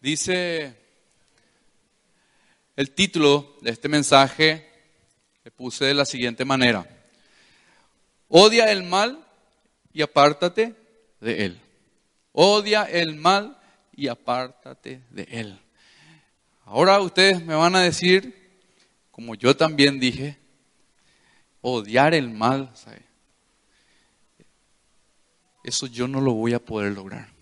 [0.00, 0.76] Dice
[2.76, 4.68] el título de este mensaje,
[5.42, 6.86] le puse de la siguiente manera.
[8.28, 9.26] Odia el mal
[9.92, 10.74] y apártate
[11.20, 11.60] de él.
[12.32, 13.58] Odia el mal
[13.92, 15.60] y apártate de él.
[16.64, 18.60] Ahora ustedes me van a decir,
[19.10, 20.38] como yo también dije,
[21.60, 22.72] odiar el mal,
[25.64, 27.37] eso yo no lo voy a poder lograr.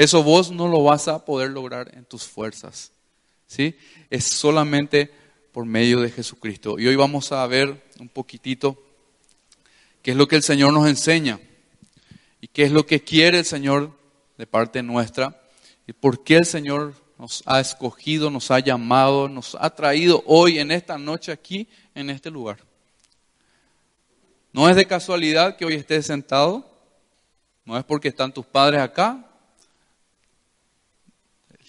[0.00, 2.90] Eso vos no lo vas a poder lograr en tus fuerzas.
[3.46, 3.76] ¿sí?
[4.08, 5.12] Es solamente
[5.52, 6.78] por medio de Jesucristo.
[6.78, 8.82] Y hoy vamos a ver un poquitito
[10.00, 11.38] qué es lo que el Señor nos enseña
[12.40, 13.90] y qué es lo que quiere el Señor
[14.38, 15.38] de parte nuestra
[15.86, 20.60] y por qué el Señor nos ha escogido, nos ha llamado, nos ha traído hoy
[20.60, 22.56] en esta noche aquí, en este lugar.
[24.54, 26.66] No es de casualidad que hoy estés sentado,
[27.66, 29.26] no es porque están tus padres acá,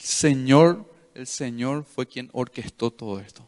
[0.01, 3.47] Señor, el Señor fue quien orquestó todo esto.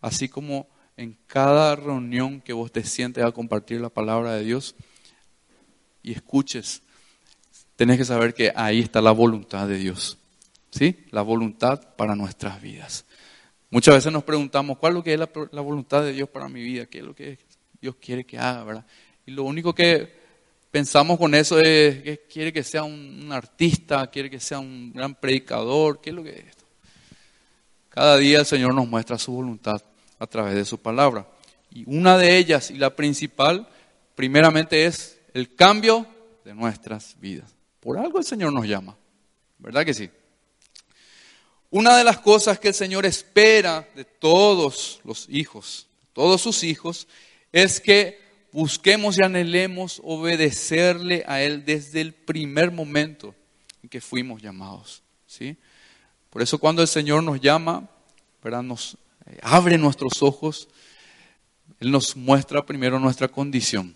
[0.00, 4.74] Así como en cada reunión que vos te sientes a compartir la palabra de Dios
[6.02, 6.82] y escuches,
[7.76, 10.16] tenés que saber que ahí está la voluntad de Dios.
[10.70, 11.04] ¿Sí?
[11.10, 13.04] La voluntad para nuestras vidas.
[13.68, 15.20] Muchas veces nos preguntamos, ¿cuál es lo que es
[15.52, 16.86] la, voluntad de Dios para mi vida?
[16.86, 17.38] ¿Qué es lo que
[17.82, 18.86] Dios quiere que haga?
[19.26, 20.19] Y lo único que
[20.70, 25.14] pensamos con eso es que quiere que sea un, artista, quiere que sea un gran
[25.14, 26.64] predicador, ¿qué es lo que es esto?
[27.88, 29.82] Cada día el Señor nos muestra su voluntad
[30.18, 31.26] a través de su palabra.
[31.70, 33.68] Y una de ellas, y la principal,
[34.14, 36.06] primeramente es el cambio
[36.44, 37.54] de nuestras vidas.
[37.80, 38.96] Por algo el Señor nos llama,
[39.58, 40.10] ¿verdad que sí?
[41.70, 47.06] Una de las cosas que el Señor espera de todos los hijos, todos sus hijos,
[47.52, 48.19] es que
[48.52, 53.34] busquemos y anhelemos obedecerle a Él desde el primer momento
[53.82, 55.02] en que fuimos llamados.
[55.26, 55.56] ¿sí?
[56.30, 57.88] Por eso cuando el Señor nos llama,
[58.42, 58.62] ¿verdad?
[58.62, 60.68] nos eh, abre nuestros ojos,
[61.78, 63.94] Él nos muestra primero nuestra condición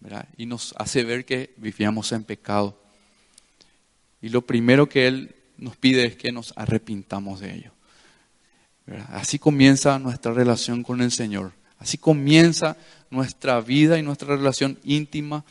[0.00, 0.28] ¿verdad?
[0.36, 2.80] y nos hace ver que vivíamos en pecado.
[4.20, 7.70] Y lo primero que Él nos pide es que nos arrepintamos de ello.
[9.08, 11.52] Así comienza nuestra relación con el Señor.
[11.78, 12.76] Así comienza
[13.10, 15.44] nuestra vida y nuestra relación íntima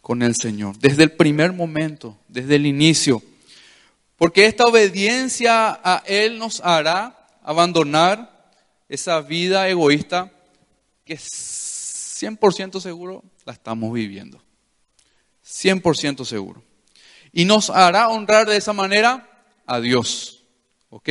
[0.00, 0.78] con el Señor.
[0.78, 3.22] Desde el primer momento, desde el inicio.
[4.16, 8.52] Porque esta obediencia a Él nos hará abandonar
[8.88, 10.32] esa vida egoísta
[11.04, 14.42] que 100% seguro la estamos viviendo.
[15.44, 16.62] 100% seguro.
[17.32, 19.28] Y nos hará honrar de esa manera
[19.66, 20.42] a Dios.
[20.90, 21.08] ¿Ok?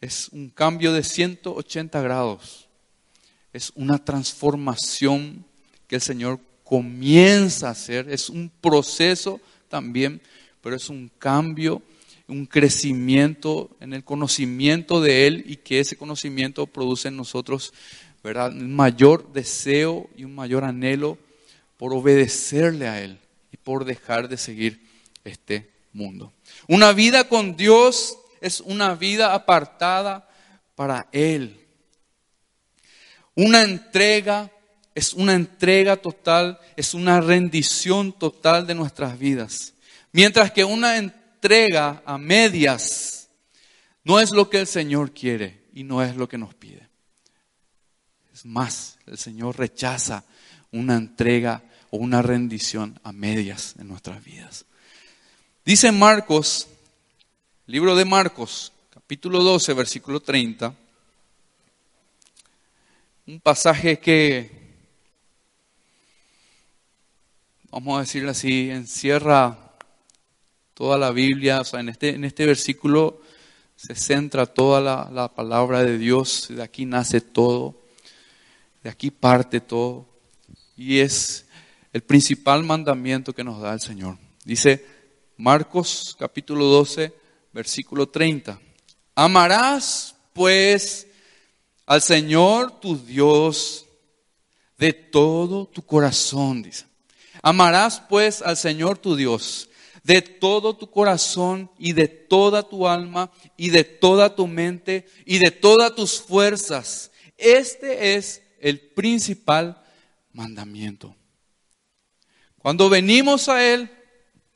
[0.00, 2.63] Es un cambio de 180 grados
[3.54, 5.44] es una transformación
[5.86, 10.20] que el Señor comienza a hacer, es un proceso también,
[10.60, 11.80] pero es un cambio,
[12.26, 17.72] un crecimiento en el conocimiento de Él y que ese conocimiento produce en nosotros
[18.24, 18.50] ¿verdad?
[18.50, 21.16] un mayor deseo y un mayor anhelo
[21.76, 23.20] por obedecerle a Él
[23.52, 24.84] y por dejar de seguir
[25.22, 26.32] este mundo.
[26.66, 30.28] Una vida con Dios es una vida apartada
[30.74, 31.63] para Él.
[33.34, 34.50] Una entrega
[34.94, 39.74] es una entrega total, es una rendición total de nuestras vidas.
[40.12, 43.28] Mientras que una entrega a medias
[44.04, 46.88] no es lo que el Señor quiere y no es lo que nos pide.
[48.32, 50.24] Es más, el Señor rechaza
[50.70, 54.64] una entrega o una rendición a medias en nuestras vidas.
[55.64, 56.68] Dice Marcos,
[57.66, 60.74] libro de Marcos, capítulo 12, versículo 30
[63.26, 64.50] un pasaje que,
[67.70, 69.76] vamos a decirlo así, encierra
[70.74, 73.22] toda la Biblia, o sea, en este, en este versículo
[73.76, 77.80] se centra toda la, la palabra de Dios, de aquí nace todo,
[78.82, 80.06] de aquí parte todo,
[80.76, 81.46] y es
[81.94, 84.18] el principal mandamiento que nos da el Señor.
[84.44, 84.84] Dice
[85.38, 87.14] Marcos capítulo 12,
[87.54, 88.60] versículo 30.
[89.14, 91.06] Amarás pues
[91.86, 93.86] al Señor tu Dios
[94.78, 96.86] de todo tu corazón, dice.
[97.42, 99.68] Amarás pues al Señor tu Dios
[100.04, 105.38] de todo tu corazón y de toda tu alma y de toda tu mente y
[105.38, 107.10] de todas tus fuerzas.
[107.38, 109.82] Este es el principal
[110.32, 111.16] mandamiento.
[112.58, 113.90] Cuando venimos a Él,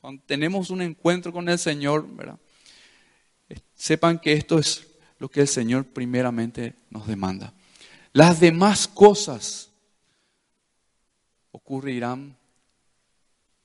[0.01, 2.07] cuando tenemos un encuentro con el Señor,
[3.75, 4.87] sepan que esto es
[5.19, 7.53] lo que el Señor primeramente nos demanda.
[8.13, 9.71] Las demás cosas
[11.51, 12.37] ocurrirán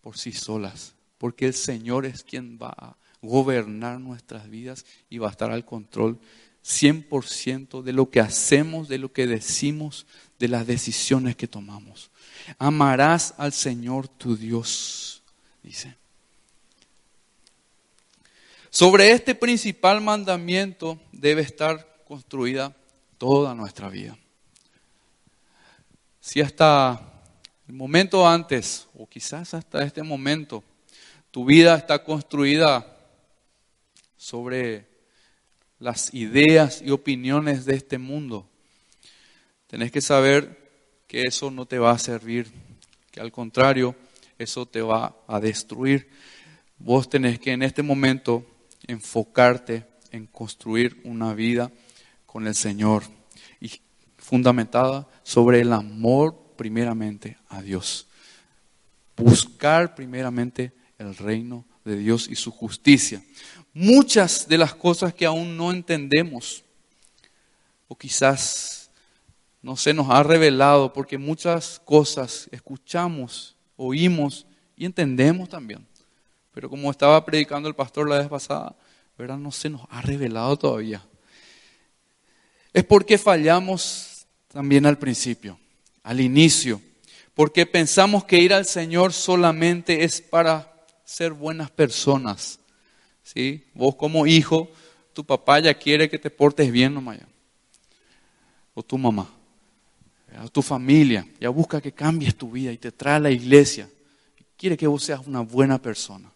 [0.01, 5.29] por sí solas, porque el Señor es quien va a gobernar nuestras vidas y va
[5.29, 6.19] a estar al control
[6.63, 10.06] 100% de lo que hacemos, de lo que decimos,
[10.39, 12.11] de las decisiones que tomamos.
[12.57, 15.23] Amarás al Señor tu Dios,
[15.61, 16.02] dice.
[18.73, 22.75] Sobre este principal mandamiento debe estar construida
[23.19, 24.17] toda nuestra vida.
[26.19, 26.99] Si hasta
[27.67, 30.63] el momento antes, o quizás hasta este momento,
[31.29, 32.97] tu vida está construida
[34.17, 34.87] sobre
[35.77, 38.49] las ideas y opiniones de este mundo,
[39.67, 40.57] tenés que saber
[41.05, 42.51] que eso no te va a servir,
[43.11, 43.95] que al contrario,
[44.39, 46.09] eso te va a destruir.
[46.79, 48.47] Vos tenés que en este momento
[48.88, 51.71] enfocarte en construir una vida
[52.25, 53.03] con el Señor
[53.59, 53.71] y
[54.18, 58.07] fundamentada sobre el amor primeramente a Dios.
[59.15, 63.24] Buscar primeramente el reino de Dios y su justicia.
[63.74, 66.63] Muchas de las cosas que aún no entendemos
[67.88, 68.89] o quizás
[69.62, 74.45] no se nos ha revelado porque muchas cosas escuchamos, oímos
[74.75, 75.85] y entendemos también.
[76.53, 78.75] Pero como estaba predicando el pastor la vez pasada,
[79.17, 79.38] ¿verdad?
[79.38, 81.03] No se nos ha revelado todavía.
[82.71, 85.59] Es porque fallamos también al principio,
[86.03, 86.81] al inicio,
[87.33, 90.73] porque pensamos que ir al Señor solamente es para
[91.03, 92.59] ser buenas personas.
[93.23, 93.65] ¿sí?
[93.73, 94.69] Vos como hijo,
[95.13, 97.19] tu papá ya quiere que te portes bien nomás.
[98.75, 99.29] O tu mamá,
[100.44, 103.88] o tu familia, ya busca que cambies tu vida y te trae a la iglesia.
[104.57, 106.32] Quiere que vos seas una buena persona.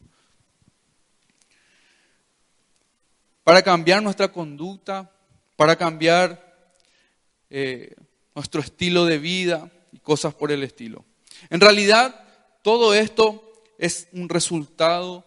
[3.48, 5.10] Para cambiar nuestra conducta,
[5.56, 6.70] para cambiar
[7.50, 7.96] eh,
[8.36, 11.06] nuestro estilo de vida y cosas por el estilo.
[11.50, 12.26] En realidad,
[12.62, 13.42] todo esto
[13.78, 15.24] es un resultado,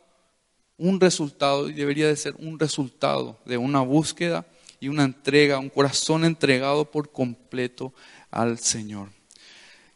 [0.76, 4.44] un resultado, y debería de ser un resultado de una búsqueda
[4.81, 7.94] y una entrega, un corazón entregado por completo
[8.31, 9.08] al Señor.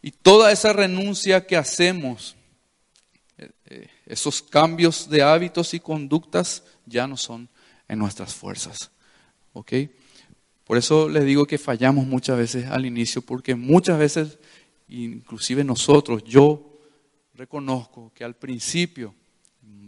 [0.00, 2.36] Y toda esa renuncia que hacemos,
[3.36, 7.50] eh, eh, esos cambios de hábitos y conductas ya no son
[7.96, 8.90] nuestras fuerzas.
[9.52, 9.72] ¿Ok?
[10.64, 14.38] Por eso les digo que fallamos muchas veces al inicio, porque muchas veces,
[14.88, 16.80] inclusive nosotros, yo
[17.34, 19.14] reconozco que al principio,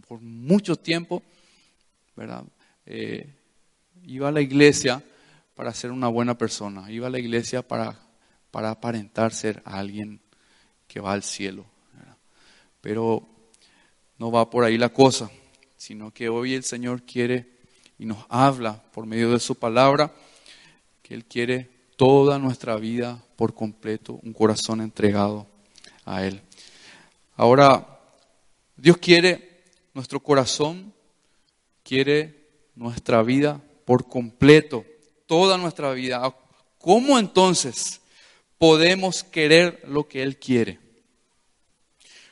[0.07, 1.23] por mucho tiempo,
[2.15, 2.45] ¿verdad?
[2.85, 3.27] Eh,
[4.05, 5.03] iba a la iglesia
[5.55, 7.99] para ser una buena persona, iba a la iglesia para,
[8.51, 10.21] para aparentar ser alguien
[10.87, 11.65] que va al cielo.
[12.81, 13.27] Pero
[14.19, 15.31] no va por ahí la cosa,
[15.77, 17.56] sino que hoy el Señor quiere
[17.99, 20.13] y nos habla por medio de su palabra
[21.03, 25.47] que Él quiere toda nuestra vida por completo, un corazón entregado
[26.05, 26.43] a Él.
[27.37, 28.01] Ahora,
[28.77, 29.65] Dios quiere
[29.95, 30.93] nuestro corazón,
[31.83, 34.85] quiere nuestra vida por completo,
[35.27, 36.35] toda nuestra vida.
[36.79, 38.01] ¿Cómo entonces
[38.59, 40.79] podemos querer lo que Él quiere?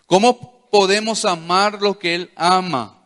[0.07, 3.04] ¿Cómo podemos amar lo que Él ama?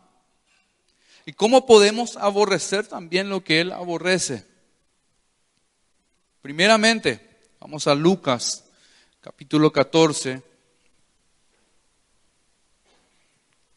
[1.29, 4.47] ¿Y cómo podemos aborrecer también lo que Él aborrece?
[6.41, 7.21] Primeramente,
[7.59, 8.65] vamos a Lucas,
[9.21, 10.41] capítulo 14,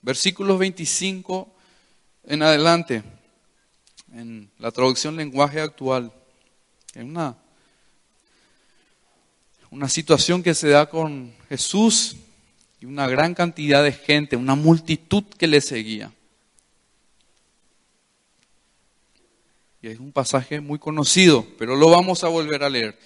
[0.00, 1.54] versículos 25
[2.24, 3.02] en adelante,
[4.14, 6.10] en la traducción lenguaje actual.
[6.94, 7.36] En una,
[9.70, 12.16] una situación que se da con Jesús
[12.80, 16.14] y una gran cantidad de gente, una multitud que le seguía.
[19.82, 22.96] Y es un pasaje muy conocido, pero lo vamos a volver a leer.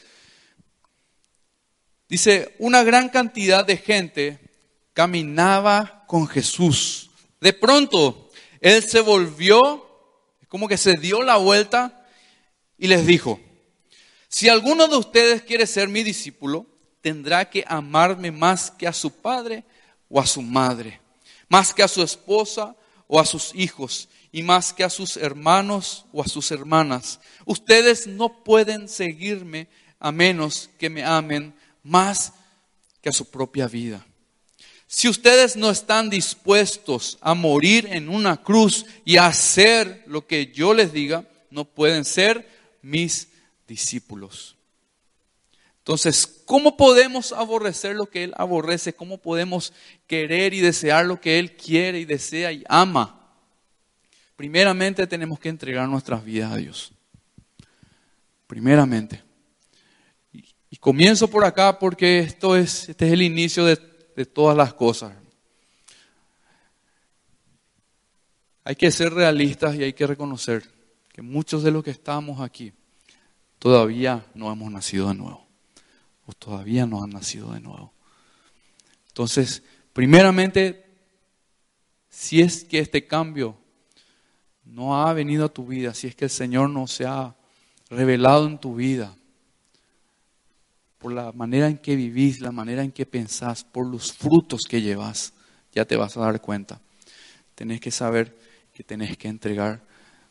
[2.07, 4.39] Dice, una gran cantidad de gente
[4.93, 7.11] caminaba con Jesús.
[7.41, 8.31] De pronto,
[8.61, 9.89] Él se volvió,
[10.49, 12.07] como que se dio la vuelta
[12.77, 13.41] y les dijo,
[14.29, 16.67] si alguno de ustedes quiere ser mi discípulo,
[17.01, 19.65] tendrá que amarme más que a su padre
[20.11, 21.01] o a su madre,
[21.49, 22.77] más que a su esposa
[23.09, 27.21] o a sus hijos y más que a sus hermanos o a sus hermanas.
[27.45, 29.69] Ustedes no pueden seguirme
[29.99, 32.33] a menos que me amen más
[33.01, 34.05] que a su propia vida.
[34.87, 40.53] Si ustedes no están dispuestos a morir en una cruz y a hacer lo que
[40.53, 42.49] yo les diga, no pueden ser
[42.83, 43.29] mis
[43.67, 44.57] discípulos.
[45.79, 48.93] Entonces, ¿cómo podemos aborrecer lo que Él aborrece?
[48.93, 49.73] ¿Cómo podemos
[50.07, 53.16] querer y desear lo que Él quiere y desea y ama?
[54.37, 56.93] Primeramente tenemos que entregar nuestras vidas a Dios.
[58.47, 59.23] Primeramente.
[60.33, 63.79] Y, comienzo por acá porque esto es, este es el inicio de,
[64.15, 65.13] de todas las cosas.
[68.67, 70.69] hay que ser realistas y hay que reconocer
[71.13, 72.73] que muchos de los que estamos aquí
[73.61, 75.47] todavía no hemos nacido de nuevo.
[76.27, 77.93] O todavía no han nacido de nuevo.
[79.07, 79.63] Entonces,
[79.93, 80.85] primeramente,
[82.09, 83.57] si es que este cambio
[84.67, 87.35] no ha venido a tu vida, si es que el Señor no se ha
[87.89, 89.15] revelado en tu vida,
[90.99, 94.83] por la manera en que vivís, la manera en que pensás, por los frutos que
[94.83, 95.33] llevas,
[95.73, 96.81] ya te vas a dar cuenta.
[97.55, 98.37] Tenés que saber
[98.75, 99.83] que tenés que entregar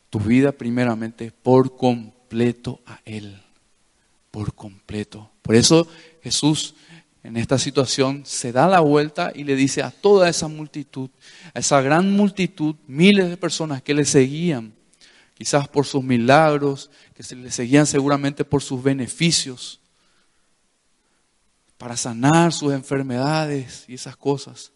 [0.10, 3.42] tu vida primeramente por completo a Él,
[4.32, 5.32] por completo.
[5.42, 5.88] Por eso
[6.22, 6.76] Jesús
[7.26, 11.10] en esta situación se da la vuelta y le dice a toda esa multitud,
[11.56, 14.76] a esa gran multitud, miles de personas que le seguían,
[15.34, 19.80] quizás por sus milagros, que se le seguían seguramente por sus beneficios,
[21.80, 24.72] para sanar sus enfermedades y esas cosas,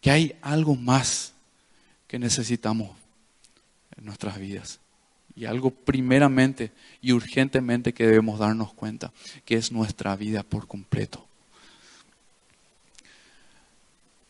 [0.00, 1.34] que hay algo más
[2.08, 2.90] que necesitamos
[3.96, 4.80] en nuestras vidas.
[5.36, 9.12] Y algo primeramente y urgentemente que debemos darnos cuenta,
[9.44, 11.26] que es nuestra vida por completo.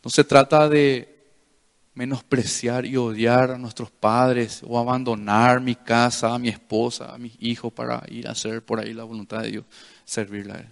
[0.07, 1.33] No se trata de
[1.93, 7.33] menospreciar y odiar a nuestros padres o abandonar mi casa, a mi esposa, a mis
[7.41, 9.65] hijos para ir a hacer por ahí la voluntad de Dios,
[10.05, 10.67] servirle a Él.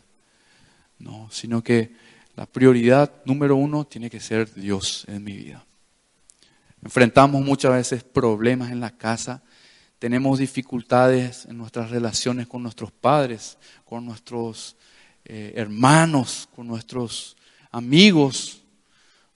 [0.99, 1.91] No, sino que
[2.37, 5.65] la prioridad número uno tiene que ser Dios en mi vida.
[6.81, 9.43] Enfrentamos muchas veces problemas en la casa,
[9.99, 14.77] tenemos dificultades en nuestras relaciones con nuestros padres, con nuestros
[15.25, 17.35] eh, hermanos, con nuestros
[17.69, 18.61] amigos,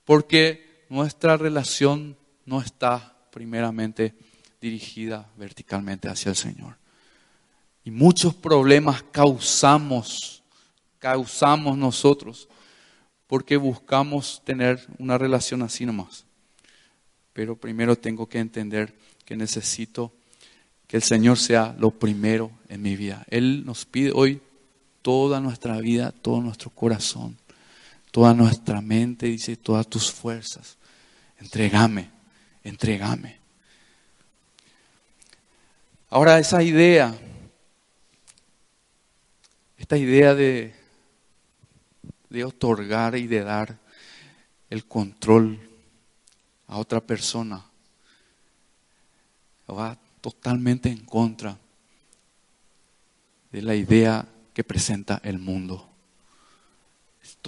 [0.09, 4.15] porque nuestra relación no está primeramente
[4.59, 6.77] dirigida verticalmente hacia el Señor.
[7.83, 10.41] Y muchos problemas causamos
[10.97, 12.49] causamos nosotros
[13.27, 16.25] porque buscamos tener una relación así nomás.
[17.31, 18.91] Pero primero tengo que entender
[19.25, 20.11] que necesito
[20.87, 23.27] que el Señor sea lo primero en mi vida.
[23.29, 24.41] Él nos pide hoy
[25.03, 27.37] toda nuestra vida, todo nuestro corazón,
[28.11, 30.77] toda nuestra mente, dice, todas tus fuerzas.
[31.39, 32.09] Entregame,
[32.63, 33.39] entregame.
[36.09, 37.15] Ahora esa idea,
[39.77, 40.79] esta idea de
[42.29, 43.77] de otorgar y de dar
[44.69, 45.59] el control
[46.67, 47.65] a otra persona.
[49.69, 51.57] Va totalmente en contra
[53.51, 55.88] de la idea que presenta el mundo.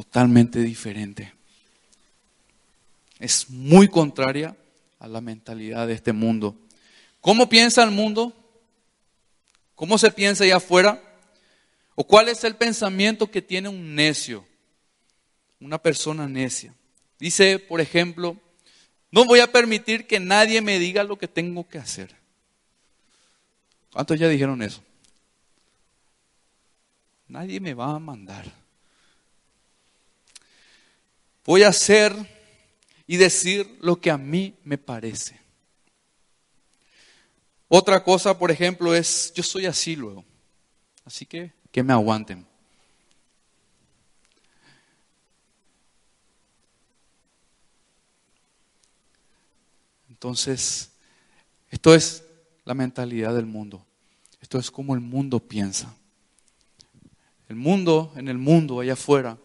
[0.02, 1.34] Totalmente diferente.
[3.20, 4.56] Es muy contraria
[5.00, 6.56] a la mentalidad de este mundo.
[7.20, 8.34] ¿Cómo piensa el mundo?
[9.76, 11.02] ¿Cómo se piensa allá afuera?
[11.96, 14.46] ¿O cuál es el pensamiento que tiene un necio?
[15.62, 16.74] una persona necia.
[17.20, 18.36] Dice, por ejemplo,
[19.12, 22.16] no voy a permitir que nadie me diga lo que tengo que hacer.
[23.94, 24.82] ¿Cuántos ya dijeron eso?
[27.28, 28.61] Nadie me va a mandar.
[31.46, 32.16] Voy a hacer
[33.08, 35.40] y decir lo que a mí me parece.
[37.68, 40.26] Otra cosa, por ejemplo, es, yo soy así luego.
[41.06, 42.46] Así que que me aguanten.
[50.10, 50.92] Entonces,
[51.70, 52.24] esto es
[52.66, 53.84] la mentalidad del mundo.
[54.42, 55.96] Esto es como el mundo piensa.
[57.48, 59.38] El mundo, en el mundo, allá afuera,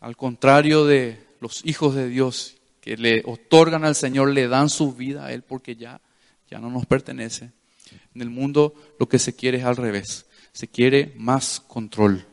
[0.00, 4.94] al contrario de los hijos de Dios que le otorgan al Señor, le dan su
[4.94, 6.00] vida a Él porque ya,
[6.50, 7.52] ya no nos pertenece.
[8.14, 10.26] En el mundo lo que se quiere es al revés.
[10.52, 12.26] Se quiere más control,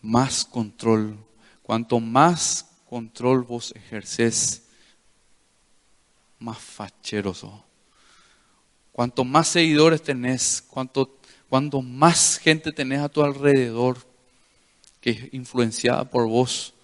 [0.00, 1.16] más control.
[1.62, 4.62] Cuanto más control vos ejerces
[6.38, 7.64] más facheroso.
[8.92, 11.08] Cuanto más seguidores tenés, cuanto,
[11.82, 13.96] más gente tenés a tu alrededor
[15.00, 16.74] que es influenciada por vos,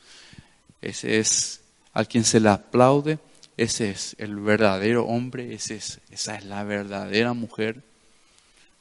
[0.80, 1.60] ese es
[1.92, 3.18] al quien se le aplaude,
[3.56, 7.82] ese es el verdadero hombre, es, esa es la verdadera mujer.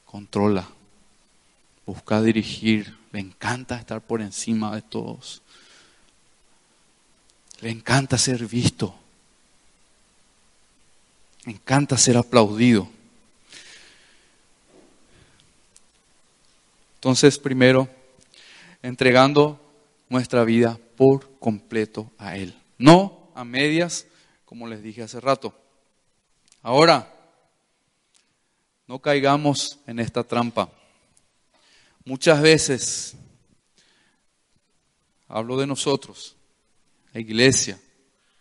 [0.06, 0.68] Controla,
[1.84, 5.42] busca dirigir, le encanta estar por encima de todos.
[7.60, 8.94] Le encanta ser visto.
[11.44, 12.88] Me encanta ser aplaudido.
[16.96, 17.88] Entonces, primero,
[18.82, 19.60] entregando
[20.08, 22.60] nuestra vida por completo a Él.
[22.76, 24.08] No a medias,
[24.44, 25.54] como les dije hace rato.
[26.60, 27.14] Ahora,
[28.88, 30.72] no caigamos en esta trampa.
[32.04, 33.16] Muchas veces,
[35.28, 36.34] hablo de nosotros,
[37.12, 37.78] la iglesia,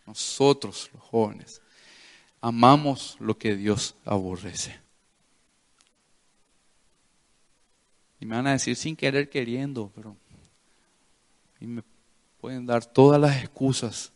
[0.08, 1.62] nosotros los jóvenes,
[2.42, 4.80] amamos lo que Dios aborrece.
[8.20, 10.18] Y me van a decir sin querer queriendo, pero
[11.60, 11.84] y me
[12.40, 14.12] pueden dar todas las excusas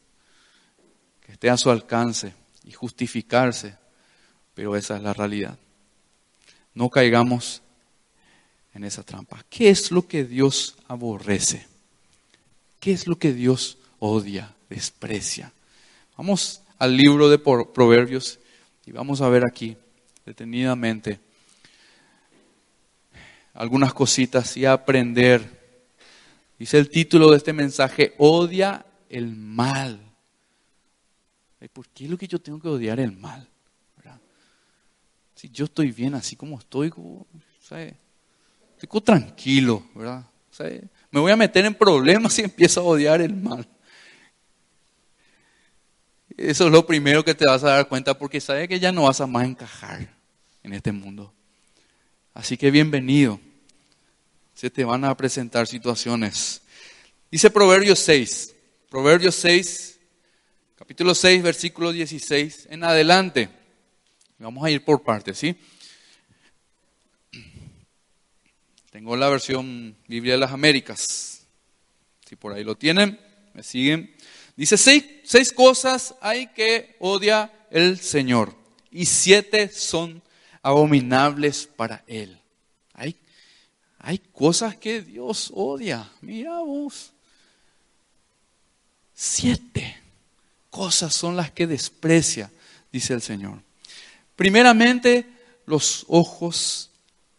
[1.26, 3.76] que esté a su alcance y justificarse,
[4.54, 5.58] pero esa es la realidad.
[6.74, 7.62] No caigamos
[8.74, 9.44] en esa trampa.
[9.50, 11.68] ¿Qué es lo que Dios aborrece?
[12.80, 15.52] ¿Qué es lo que Dios odia, desprecia?
[16.18, 18.40] Vamos al libro de Proverbios
[18.86, 19.78] y vamos a ver aquí
[20.26, 21.20] detenidamente
[23.54, 25.61] algunas cositas y aprender.
[26.62, 30.00] Dice el título de este mensaje, odia el mal.
[31.74, 33.50] ¿Por qué es lo que yo tengo que odiar el mal?
[35.34, 36.94] Si yo estoy bien así como estoy,
[38.80, 40.24] estoy tranquilo, ¿verdad?
[41.10, 43.68] Me voy a meter en problemas si empiezo a odiar el mal.
[46.38, 49.06] Eso es lo primero que te vas a dar cuenta porque sabes que ya no
[49.06, 50.14] vas a más encajar
[50.62, 51.34] en este mundo.
[52.36, 53.40] Así que bienvenido.
[54.62, 56.62] Se te van a presentar situaciones.
[57.32, 58.54] Dice Proverbios 6,
[58.92, 60.00] Proverbios 6,
[60.76, 63.50] capítulo 6, versículo 16 en adelante.
[64.38, 65.56] Vamos a ir por partes, ¿sí?
[68.92, 71.48] Tengo la versión Biblia de las Américas.
[72.30, 73.20] Si por ahí lo tienen,
[73.56, 74.16] me siguen.
[74.56, 78.56] Dice, seis, seis cosas hay que odia el Señor
[78.92, 80.22] y siete son
[80.62, 82.41] abominables para Él.
[84.04, 86.10] Hay, cosas que Dios odia.
[86.22, 87.12] Mira vos.
[89.14, 89.98] Siete
[90.72, 92.52] cosas son las que desprecia,
[92.92, 93.62] dice el Señor.
[94.36, 95.28] Primeramente,
[95.68, 96.90] los ojos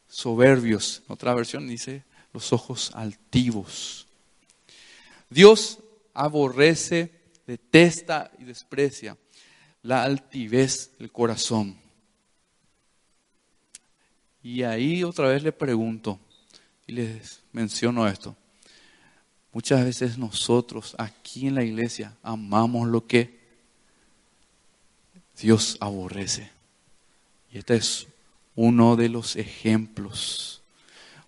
[0.08, 1.02] soberbios.
[1.08, 4.06] Otra versión dice los ojos altivos.
[5.28, 5.78] Dios
[6.14, 7.10] aborrece,
[7.46, 9.16] detesta y desprecia
[9.82, 11.76] la altivez del corazón.
[14.44, 16.20] Y ahí otra vez le pregunto
[16.86, 18.36] y les menciono esto.
[19.52, 23.40] Muchas veces nosotros aquí en la iglesia amamos lo que
[25.38, 26.50] Dios aborrece.
[27.52, 28.06] Y este es
[28.54, 30.62] uno de los ejemplos,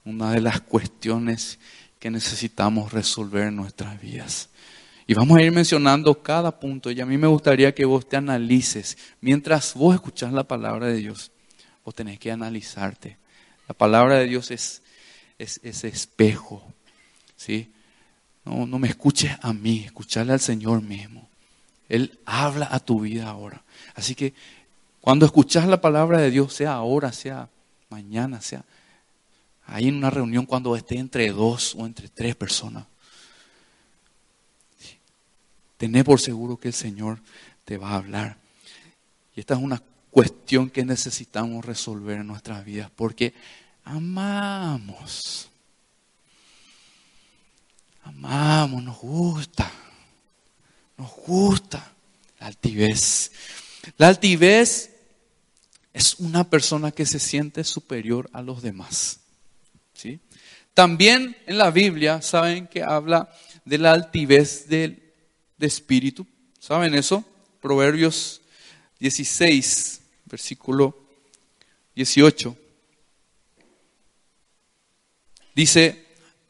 [0.05, 1.59] una de las cuestiones
[1.99, 4.49] que necesitamos resolver en nuestras vidas.
[5.07, 8.17] Y vamos a ir mencionando cada punto y a mí me gustaría que vos te
[8.17, 8.97] analices.
[9.21, 11.31] Mientras vos escuchás la palabra de Dios,
[11.85, 13.19] vos tenés que analizarte.
[13.69, 14.83] La palabra de Dios es,
[15.38, 16.62] ese espejo.
[17.37, 17.73] ¿sí?
[18.44, 21.29] No, no me escuches a mí, escucharle al Señor mismo.
[21.88, 23.62] Él habla a tu vida ahora.
[23.94, 24.35] Así que
[25.01, 27.49] cuando escuchas la palabra de Dios, sea ahora, sea
[27.90, 28.64] mañana, sea
[29.66, 32.87] ahí en una reunión cuando esté entre dos o entre tres personas,
[35.77, 37.20] tené por seguro que el Señor
[37.64, 38.37] te va a hablar.
[39.35, 43.35] Y esta es una cuestión que necesitamos resolver en nuestras vidas, porque
[43.85, 45.49] amamos.
[48.03, 49.70] Amamos, nos gusta.
[50.97, 51.92] Nos gusta
[52.40, 53.33] la altivez.
[53.97, 54.90] La altivez
[55.92, 59.20] es una persona que se siente superior a los demás.
[59.94, 60.20] ¿sí?
[60.75, 63.33] También en la Biblia saben que habla
[63.64, 65.03] de la altivez del
[65.57, 66.27] de espíritu.
[66.59, 67.25] ¿Saben eso?
[67.61, 68.40] Proverbios
[68.99, 70.99] 16, versículo
[71.94, 72.57] 18.
[75.55, 76.05] Dice,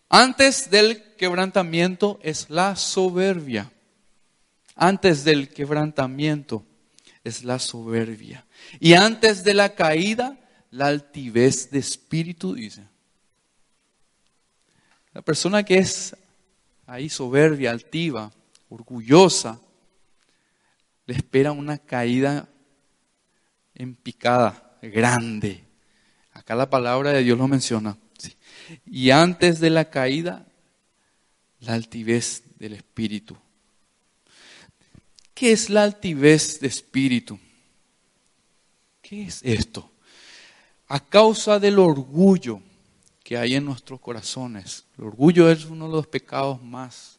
[0.08, 3.70] antes del quebrantamiento es la soberbia.
[4.76, 6.64] Antes del quebrantamiento
[7.22, 8.46] es la soberbia.
[8.80, 10.38] Y antes de la caída,
[10.70, 12.86] la altivez de espíritu, dice.
[15.12, 16.16] La persona que es
[16.86, 18.32] ahí soberbia, altiva,
[18.68, 19.60] orgullosa,
[21.06, 22.48] le espera una caída
[23.74, 25.64] en picada, grande.
[26.32, 27.96] Acá la palabra de Dios lo menciona.
[28.86, 30.46] Y antes de la caída,
[31.60, 33.36] la altivez del espíritu.
[35.34, 37.38] ¿Qué es la altivez de espíritu?
[39.02, 39.90] ¿Qué es esto?
[40.88, 42.60] A causa del orgullo
[43.22, 44.84] que hay en nuestros corazones.
[44.96, 47.18] El orgullo es uno de los pecados más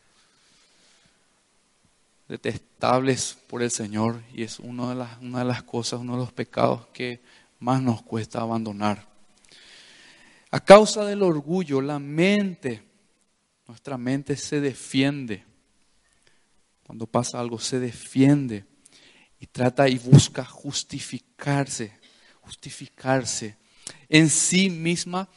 [2.28, 6.20] detestables por el Señor y es una de, las, una de las cosas, uno de
[6.20, 7.22] los pecados que
[7.60, 9.08] más nos cuesta abandonar.
[10.56, 12.82] A causa del orgullo, la mente,
[13.68, 15.44] nuestra mente se defiende.
[16.82, 18.64] Cuando pasa algo, se defiende
[19.38, 22.00] y trata y busca justificarse,
[22.40, 23.58] justificarse
[24.08, 25.28] en sí misma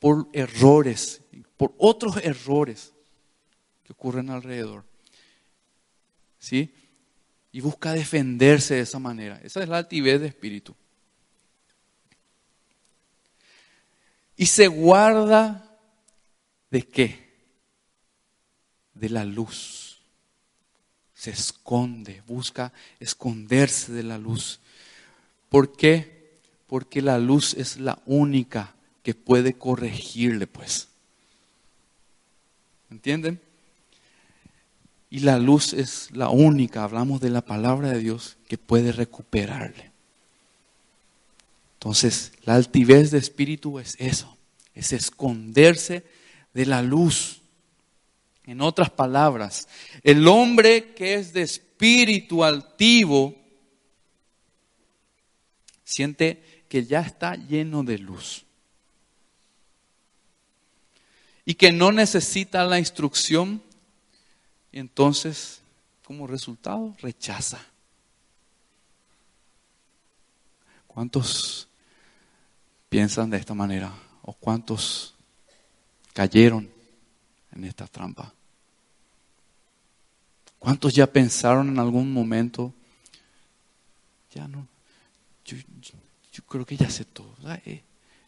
[0.00, 1.22] por errores,
[1.56, 2.92] por otros errores
[3.84, 4.84] que ocurren alrededor.
[6.40, 6.74] ¿Sí?
[7.52, 9.40] y busca defenderse de esa manera.
[9.44, 10.74] Esa es la altivez de espíritu.
[14.36, 15.78] Y se guarda
[16.70, 17.24] de qué?
[18.94, 20.00] De la luz.
[21.14, 24.60] Se esconde, busca esconderse de la luz.
[25.48, 26.40] ¿Por qué?
[26.66, 30.88] Porque la luz es la única que puede corregirle, pues.
[32.90, 33.40] ¿Entienden?
[35.10, 39.93] Y la luz es la única, hablamos de la palabra de Dios, que puede recuperarle.
[41.84, 44.38] Entonces, la altivez de espíritu es eso,
[44.72, 46.02] es esconderse
[46.54, 47.42] de la luz.
[48.46, 49.68] En otras palabras,
[50.02, 53.36] el hombre que es de espíritu altivo
[55.84, 58.46] siente que ya está lleno de luz
[61.44, 63.62] y que no necesita la instrucción
[64.72, 65.60] entonces,
[66.02, 67.62] como resultado, rechaza.
[70.86, 71.68] ¿Cuántos
[72.94, 73.92] piensan de esta manera?
[74.22, 75.16] ¿O cuántos
[76.12, 76.70] cayeron
[77.50, 78.32] en esta trampa?
[80.60, 82.72] ¿Cuántos ya pensaron en algún momento?
[84.32, 84.68] Ya no.
[85.44, 85.56] Yo,
[86.48, 87.34] creo que ya sé todo.
[87.66, 87.82] Eh,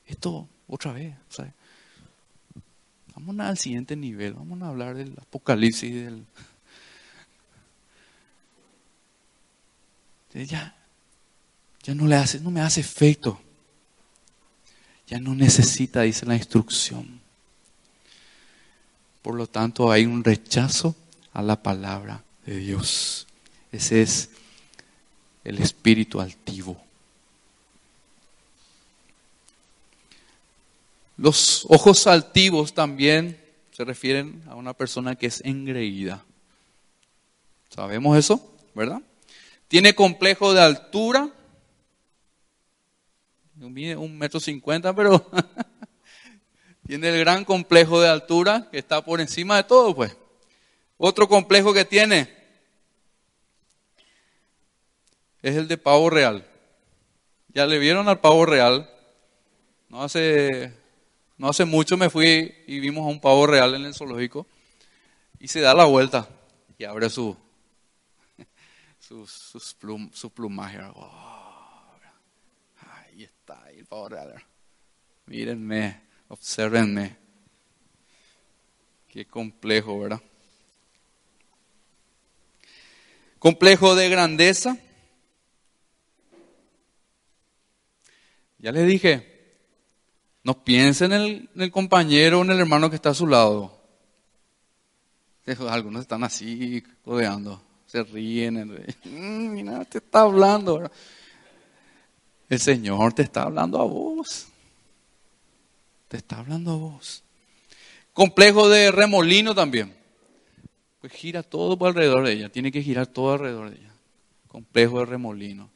[0.04, 1.14] esto otra vez.
[1.28, 1.52] ¿sabes?
[3.14, 6.26] Vamos al siguiente nivel, vamos a hablar del apocalipsis, del...
[10.34, 10.76] Ya,
[11.82, 13.40] ya no le hace, no me hace efecto.
[15.06, 17.20] Ya no necesita, dice la instrucción.
[19.22, 20.94] Por lo tanto, hay un rechazo
[21.32, 23.26] a la palabra de Dios.
[23.72, 24.30] Ese es
[25.44, 26.80] el espíritu altivo.
[31.16, 33.40] Los ojos altivos también
[33.72, 36.24] se refieren a una persona que es engreída.
[37.70, 38.54] ¿Sabemos eso?
[38.74, 39.02] ¿Verdad?
[39.68, 41.30] Tiene complejo de altura.
[43.56, 45.28] Mide un metro cincuenta, pero
[46.86, 50.16] tiene el gran complejo de altura que está por encima de todo, pues.
[50.98, 52.34] Otro complejo que tiene
[55.42, 56.46] es el de pavo real.
[57.48, 58.90] Ya le vieron al pavo real.
[59.88, 60.72] No hace
[61.38, 64.46] no hace mucho me fui y vimos a un pavo real en el zoológico
[65.38, 66.28] y se da la vuelta
[66.78, 67.36] y abre su,
[68.98, 70.78] su, plumaje.
[70.94, 71.35] Oh,
[73.96, 74.44] pavo real.
[75.26, 77.16] Mírenme, observenme.
[79.08, 80.20] Qué complejo, ¿verdad?
[83.38, 84.76] Complejo de grandeza.
[88.58, 89.56] Ya les dije,
[90.42, 91.12] no piense en
[91.54, 93.80] el, compañero o en el hermano que está a su lado.
[95.70, 98.84] Algunos están así, codeando, se ríen.
[99.04, 100.90] Mm, mira, te está hablando.
[102.48, 104.48] El Señor te está hablando a vos.
[106.08, 107.24] Te está hablando a vos.
[108.12, 109.94] Complejo de remolino también.
[111.00, 112.48] Pues gira todo alrededor de ella.
[112.48, 113.92] Tiene que girar todo alrededor de ella.
[114.48, 115.70] Complejo de remolino.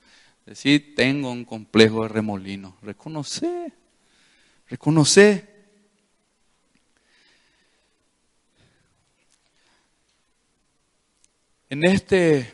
[0.47, 2.77] Decir, tengo un complejo de remolino.
[2.83, 3.73] Reconocer.
[4.69, 5.49] Reconoce.
[11.69, 12.53] En este,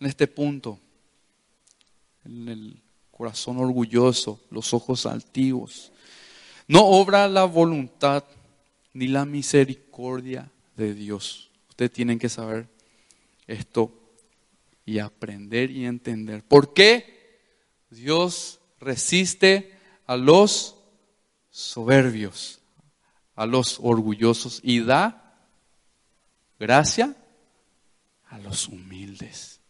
[0.00, 0.80] en este punto,
[2.28, 5.92] el corazón orgulloso, los ojos altivos,
[6.66, 8.24] no obra la voluntad
[8.92, 11.50] ni la misericordia de Dios.
[11.70, 12.68] Ustedes tienen que saber
[13.46, 13.92] esto
[14.84, 16.42] y aprender y entender.
[16.44, 17.40] ¿Por qué
[17.90, 19.72] Dios resiste
[20.06, 20.76] a los
[21.50, 22.60] soberbios,
[23.34, 25.38] a los orgullosos y da
[26.58, 27.16] gracia
[28.26, 29.60] a los humildes.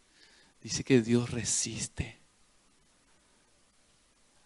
[0.61, 2.18] Dice que Dios resiste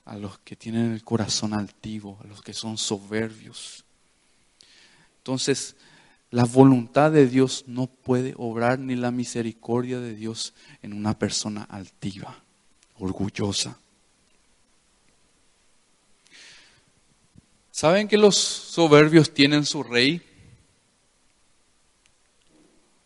[0.04, 3.84] a los que tienen el corazón altivo, a los que son soberbios.
[5.18, 5.76] Entonces,
[6.30, 11.62] la voluntad de Dios no puede obrar ni la misericordia de Dios en una persona
[11.64, 12.42] altiva,
[12.98, 13.78] orgullosa.
[17.70, 20.22] ¿Saben que los soberbios tienen su rey?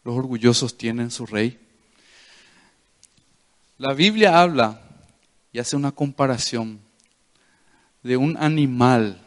[0.02, 1.58] Los orgullosos tienen su rey.
[3.78, 4.80] La Biblia habla
[5.52, 6.85] y hace una comparación
[8.06, 9.20] de un animal,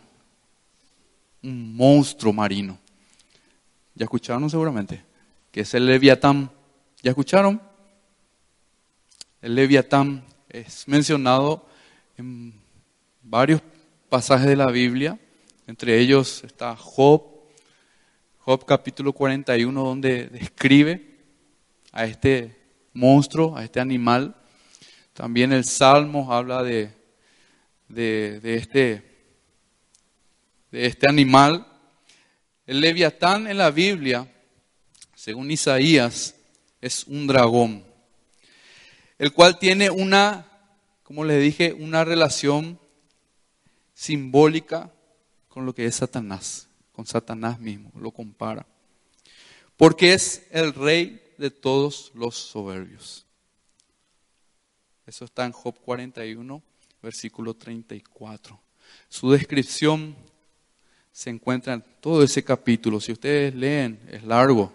[1.43, 2.77] un monstruo marino.
[3.95, 5.03] ¿Ya escucharon seguramente?
[5.51, 6.49] Que es el leviatán.
[7.03, 7.61] ¿Ya escucharon?
[9.41, 11.65] El leviatán es mencionado
[12.17, 12.53] en
[13.21, 13.61] varios
[14.09, 15.19] pasajes de la Biblia
[15.69, 17.21] entre ellos está Job,
[18.39, 21.19] Job capítulo 41, donde describe
[21.91, 22.57] a este
[22.91, 24.35] monstruo, a este animal.
[25.13, 26.91] También el Salmo habla de,
[27.89, 29.03] de, este,
[30.71, 31.65] de este animal.
[32.65, 34.31] El leviatán en la Biblia,
[35.15, 36.35] según Isaías,
[36.79, 37.83] es un dragón,
[39.17, 40.47] el cual tiene una,
[41.03, 42.79] como les dije, una relación
[43.93, 44.93] simbólica
[45.49, 48.65] con lo que es Satanás, con Satanás mismo, lo compara.
[49.75, 53.25] Porque es el rey de todos los soberbios.
[55.05, 56.61] Eso está en Job 41,
[57.01, 58.59] versículo 34.
[59.07, 60.15] Su descripción
[61.11, 62.99] se encuentra en todo ese capítulo.
[62.99, 64.71] Si ustedes leen, es largo.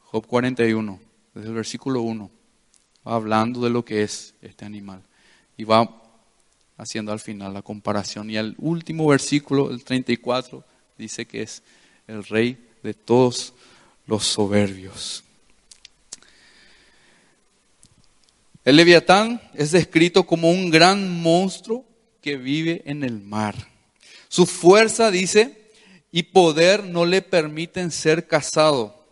[0.00, 0.98] Job 41,
[1.34, 2.30] desde el versículo 1,
[3.06, 5.02] va hablando de lo que es este animal.
[5.56, 6.02] Y va
[6.78, 8.30] haciendo al final la comparación.
[8.30, 10.64] Y al último versículo, el 34,
[10.96, 11.62] dice que es
[12.06, 13.52] el rey de todos
[14.06, 15.24] los soberbios.
[18.68, 21.86] El leviatán es descrito como un gran monstruo
[22.20, 23.54] que vive en el mar.
[24.28, 25.70] Su fuerza, dice,
[26.12, 29.06] y poder no le permiten ser cazado,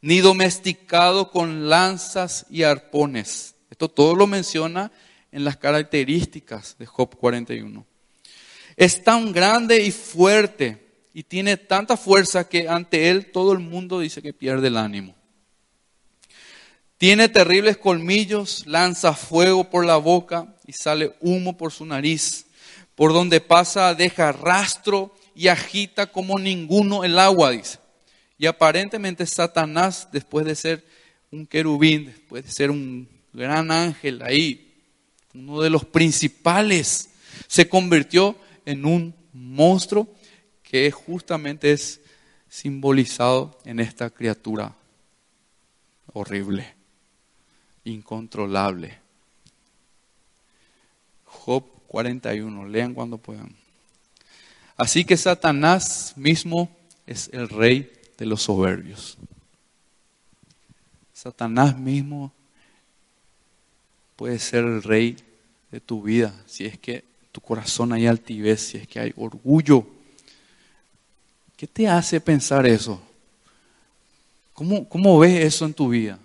[0.00, 3.56] ni domesticado con lanzas y arpones.
[3.70, 4.90] Esto todo lo menciona
[5.32, 7.84] en las características de Job 41.
[8.74, 14.00] Es tan grande y fuerte y tiene tanta fuerza que ante él todo el mundo
[14.00, 15.14] dice que pierde el ánimo.
[17.04, 22.46] Tiene terribles colmillos, lanza fuego por la boca y sale humo por su nariz.
[22.94, 27.78] Por donde pasa deja rastro y agita como ninguno el agua, dice.
[28.38, 30.82] Y aparentemente Satanás, después de ser
[31.30, 34.74] un querubín, después de ser un gran ángel ahí,
[35.34, 37.10] uno de los principales,
[37.46, 40.08] se convirtió en un monstruo
[40.62, 42.00] que justamente es
[42.48, 44.74] simbolizado en esta criatura
[46.14, 46.82] horrible
[47.84, 48.98] incontrolable.
[51.24, 53.54] Job 41, lean cuando puedan.
[54.76, 56.68] Así que Satanás mismo
[57.06, 59.16] es el rey de los soberbios.
[61.12, 62.32] Satanás mismo
[64.16, 65.16] puede ser el rey
[65.70, 69.86] de tu vida si es que tu corazón hay altivez, si es que hay orgullo.
[71.56, 73.00] ¿Qué te hace pensar eso?
[74.52, 76.18] ¿Cómo, cómo ves eso en tu vida?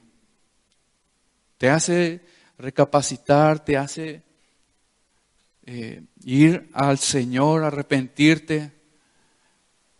[1.60, 2.22] Te hace
[2.58, 4.24] recapacitar, te hace
[5.66, 8.72] eh, ir al Señor, arrepentirte,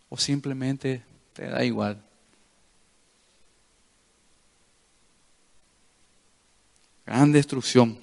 [0.08, 2.02] o simplemente te da igual.
[7.04, 7.98] Gran destrucción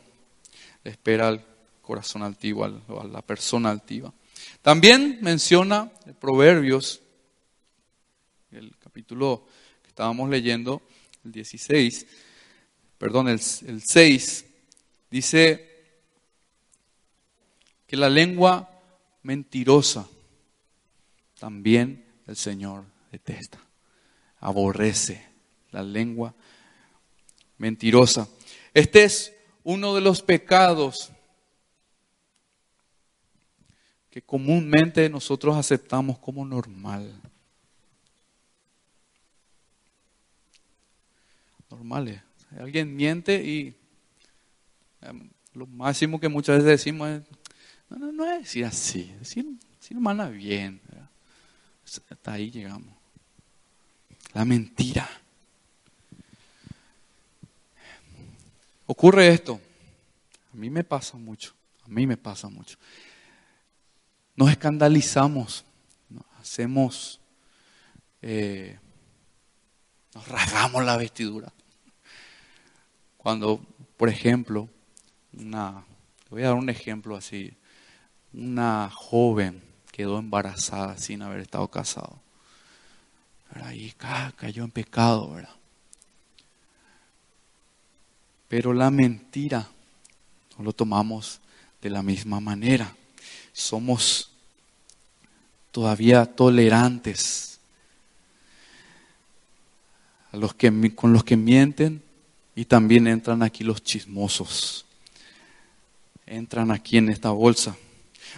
[0.83, 1.43] le espera al
[1.81, 4.13] corazón altivo, a la persona altiva.
[4.61, 7.01] También menciona Proverbios,
[8.51, 9.47] el capítulo
[9.81, 10.83] que estábamos leyendo,
[11.25, 12.26] el 16,
[12.97, 14.45] perdón, el, el 6,
[15.09, 15.67] dice
[17.85, 18.69] que la lengua
[19.23, 20.07] mentirosa
[21.39, 23.59] también el Señor detesta,
[24.39, 25.25] aborrece
[25.71, 26.33] la lengua
[27.57, 28.27] mentirosa.
[28.73, 29.33] Este es
[29.63, 31.11] uno de los pecados
[34.09, 37.21] que comúnmente nosotros aceptamos como normal.
[41.69, 42.26] Normales.
[42.59, 43.75] Alguien miente y
[45.01, 47.23] em, lo máximo que muchas veces decimos es,
[47.89, 49.45] no, no, no es decir así, decir,
[49.79, 50.81] decir mala bien.
[52.09, 52.93] Hasta ahí llegamos.
[54.33, 55.09] La mentira.
[58.85, 59.59] Ocurre esto.
[60.53, 61.53] A mí me pasa mucho.
[61.85, 62.77] A mí me pasa mucho.
[64.35, 65.65] Nos escandalizamos.
[66.39, 67.19] hacemos.
[68.21, 68.77] Eh,
[70.13, 71.53] nos rasgamos la vestidura.
[73.27, 73.59] Cuando,
[73.97, 74.69] por ejemplo,
[75.33, 75.83] una,
[76.29, 77.51] voy a dar un ejemplo así,
[78.31, 79.61] una joven
[79.91, 82.21] quedó embarazada sin haber estado casado.
[83.73, 83.91] Y
[84.37, 85.53] cayó en pecado, ¿verdad?
[88.47, 89.67] Pero la mentira
[90.57, 91.41] no lo tomamos
[91.81, 92.95] de la misma manera.
[93.51, 94.31] Somos
[95.73, 97.59] todavía tolerantes
[100.95, 102.06] con los que mienten
[102.57, 104.83] y también entran aquí los chismosos.
[106.25, 107.77] Entran aquí en esta bolsa.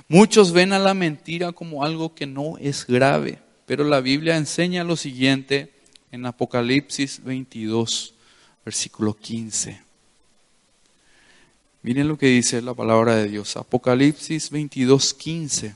[0.10, 4.84] Muchos ven a la mentira como algo que no es grave, pero la Biblia enseña
[4.84, 5.72] lo siguiente
[6.12, 8.14] en Apocalipsis 22,
[8.66, 9.82] versículo 15.
[11.82, 13.56] Miren lo que dice la palabra de Dios.
[13.56, 15.76] Apocalipsis 22, 15.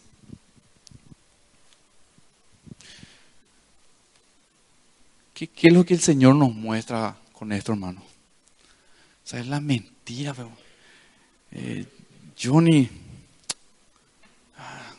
[5.34, 8.13] ¿Qué, ¿Qué, es lo que el Señor nos muestra con esto, hermano?
[9.24, 10.52] O sea, es la mentira, pero,
[11.52, 11.86] eh,
[12.42, 12.90] Johnny.
[14.58, 14.94] Ah,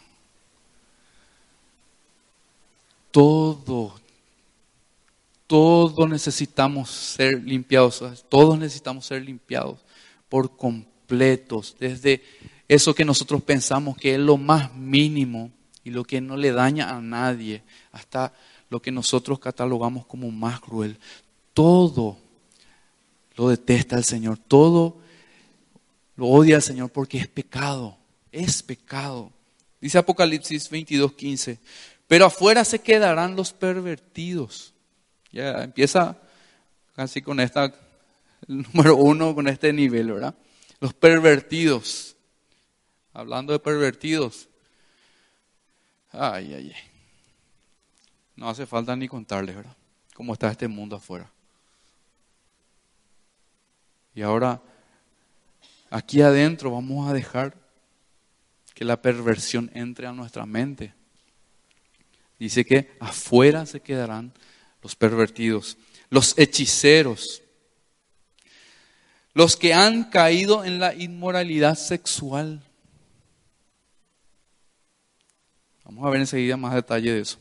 [3.11, 4.01] todo,
[5.47, 9.79] todos necesitamos ser limpiados, todos necesitamos ser limpiados
[10.29, 12.23] por completos, desde
[12.67, 15.51] eso que nosotros pensamos que es lo más mínimo
[15.85, 18.33] y lo que no le daña a nadie, hasta
[18.71, 20.99] lo que nosotros catalogamos como más cruel.
[21.53, 22.17] Todo
[23.37, 25.01] lo detesta el Señor, todo
[26.17, 27.99] lo odia el Señor porque es pecado,
[28.31, 29.33] es pecado.
[29.81, 31.59] Dice Apocalipsis 22, 15,
[32.07, 34.73] pero afuera se quedarán los pervertidos.
[35.33, 36.17] Ya empieza
[36.95, 37.75] casi con esta,
[38.49, 40.35] el número uno, con este nivel, ¿verdad?
[40.81, 42.17] Los pervertidos.
[43.13, 44.49] Hablando de pervertidos.
[46.11, 46.91] Ay, ay, ay.
[48.37, 49.77] No hace falta ni contarles, ¿verdad?
[50.15, 51.31] Cómo está este mundo afuera.
[54.15, 54.63] Y ahora,
[55.91, 57.57] aquí adentro vamos a dejar
[58.75, 60.95] que la perversión entre a nuestra mente.
[62.39, 64.33] Dice que afuera se quedarán
[64.83, 65.79] los pervertidos,
[66.11, 67.43] los hechiceros,
[69.33, 72.63] los que han caído en la inmoralidad sexual.
[75.85, 77.39] Vamos a ver enseguida más detalle de eso.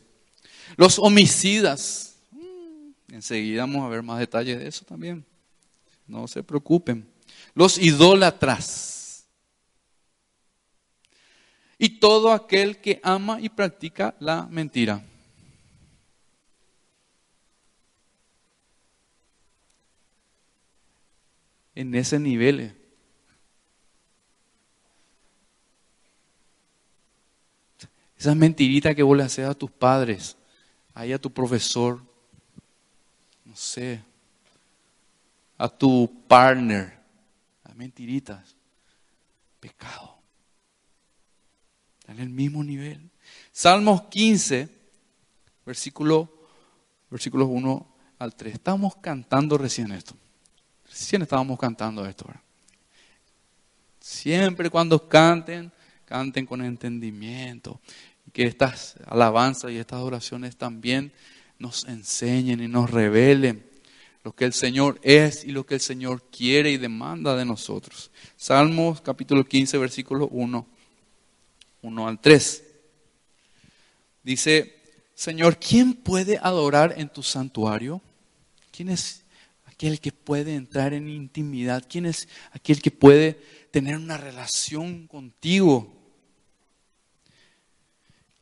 [0.76, 2.16] Los homicidas.
[2.32, 5.26] Mm, enseguida vamos a ver más detalles de eso también.
[6.08, 7.10] No se preocupen.
[7.54, 9.28] Los idólatras.
[11.78, 15.04] Y todo aquel que ama y practica la mentira.
[21.76, 22.60] En ese nivel.
[22.60, 22.84] Eh.
[28.24, 30.38] Esa mentirita que vos le haces a tus padres,
[30.94, 32.02] ahí a tu profesor,
[33.44, 34.02] no sé,
[35.58, 37.00] a tu partner,
[37.64, 38.56] a mentiritas,
[39.60, 40.18] pecado.
[42.08, 43.10] En el mismo nivel.
[43.52, 44.68] Salmos 15,
[45.66, 46.48] versículo,
[47.10, 48.56] versículos 1 al 3.
[48.56, 50.16] Estamos cantando recién esto.
[50.86, 52.28] Recién estábamos cantando esto.
[54.00, 55.72] Siempre cuando canten,
[56.06, 57.80] canten con entendimiento.
[58.32, 61.14] Que estas alabanzas y estas oraciones también
[61.58, 63.73] nos enseñen y nos revelen
[64.24, 68.10] lo que el Señor es y lo que el Señor quiere y demanda de nosotros.
[68.38, 70.66] Salmos capítulo 15, versículo 1,
[71.82, 72.64] 1 al 3.
[74.24, 74.80] Dice,
[75.14, 78.02] Señor, ¿quién puede adorar en tu santuario?
[78.72, 79.24] ¿Quién es
[79.66, 81.84] aquel que puede entrar en intimidad?
[81.90, 83.34] ¿Quién es aquel que puede
[83.72, 85.94] tener una relación contigo?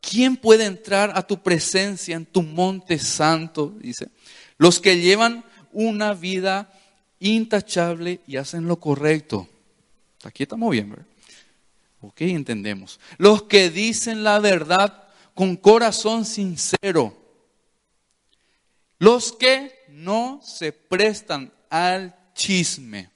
[0.00, 3.74] ¿Quién puede entrar a tu presencia en tu monte santo?
[3.80, 4.08] Dice,
[4.58, 6.72] los que llevan una vida
[7.20, 9.48] intachable y hacen lo correcto.
[10.24, 11.06] Aquí estamos bien, ¿verdad?
[12.00, 12.98] Ok, entendemos.
[13.18, 17.16] Los que dicen la verdad con corazón sincero.
[18.98, 23.10] Los que no se prestan al chisme,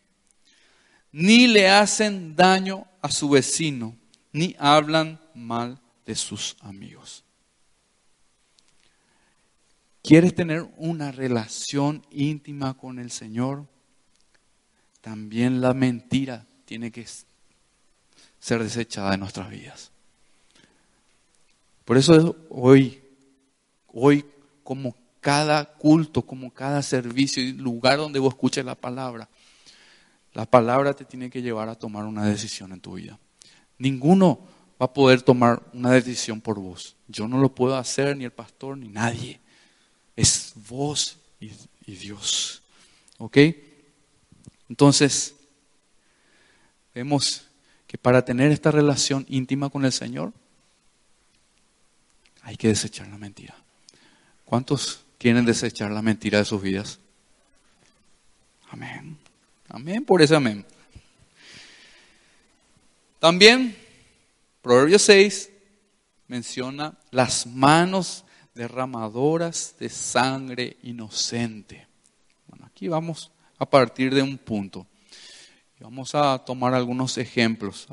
[1.12, 3.96] ni le hacen daño a su vecino,
[4.32, 7.25] ni hablan mal de sus amigos.
[10.06, 13.66] ¿Quieres tener una relación íntima con el Señor?
[15.00, 17.04] También la mentira tiene que
[18.38, 19.90] ser desechada de nuestras vidas.
[21.84, 23.02] Por eso hoy,
[23.88, 24.24] hoy
[24.62, 29.28] como cada culto, como cada servicio y lugar donde vos escuches la palabra,
[30.34, 33.18] la palabra te tiene que llevar a tomar una decisión en tu vida.
[33.76, 34.38] Ninguno
[34.80, 36.94] va a poder tomar una decisión por vos.
[37.08, 39.40] Yo no lo puedo hacer, ni el pastor, ni nadie.
[40.16, 41.50] Es vos y,
[41.94, 42.62] Dios.
[43.18, 43.38] ¿Ok?
[44.68, 45.34] Entonces,
[46.94, 47.46] vemos
[47.86, 50.32] que para tener esta relación íntima con el Señor,
[52.42, 53.54] hay que desechar la mentira.
[54.44, 56.98] ¿Cuántos quieren desechar la mentira de sus vidas?
[58.70, 59.16] Amén.
[59.68, 60.64] Amén por ese amén.
[63.18, 63.76] También,
[64.62, 65.50] Proverbio 6
[66.28, 68.24] menciona las manos
[68.56, 71.86] derramadoras de sangre inocente.
[72.48, 74.86] Bueno, aquí vamos a partir de un punto.
[75.78, 77.86] Vamos a tomar algunos ejemplos.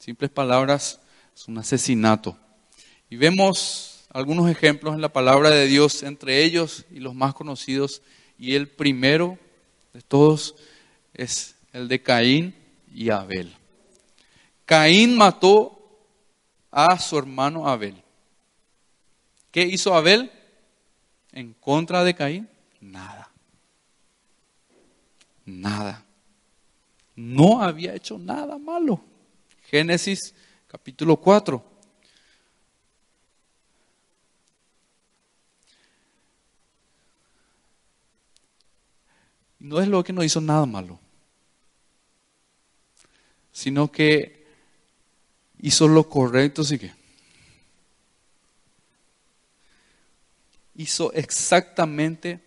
[0.00, 1.00] simples palabras,
[1.34, 2.36] es un asesinato.
[3.08, 8.02] Y vemos algunos ejemplos en la palabra de Dios, entre ellos y los más conocidos.
[8.36, 9.38] Y el primero
[9.92, 10.56] de todos
[11.14, 12.56] es el de Caín
[12.92, 13.54] y Abel.
[14.66, 15.78] Caín mató
[16.72, 18.01] a su hermano Abel.
[19.52, 20.32] ¿Qué hizo Abel
[21.30, 22.48] en contra de Caín?
[22.80, 23.30] Nada.
[25.44, 26.04] Nada.
[27.14, 29.04] no había hecho nada malo.
[29.68, 30.34] Génesis
[30.66, 31.62] capítulo 4.
[39.58, 40.98] No es lo que no hizo nada malo,
[43.52, 44.46] sino que
[45.60, 47.01] hizo lo correcto, sí que
[50.82, 52.40] hizo exactamente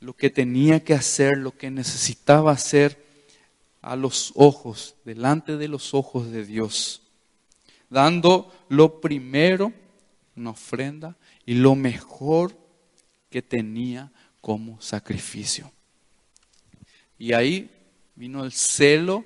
[0.00, 3.04] lo que tenía que hacer, lo que necesitaba hacer
[3.82, 7.02] a los ojos, delante de los ojos de Dios,
[7.90, 9.72] dando lo primero,
[10.36, 12.56] una ofrenda, y lo mejor
[13.30, 15.70] que tenía como sacrificio.
[17.18, 17.70] Y ahí
[18.14, 19.24] vino el celo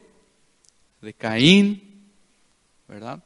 [1.01, 2.11] de Caín,
[2.89, 3.23] ¿verdad?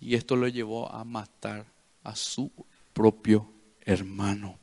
[0.00, 1.64] Y esto lo llevó a matar
[2.02, 2.50] a su
[2.92, 3.51] propio
[3.84, 4.58] hermano.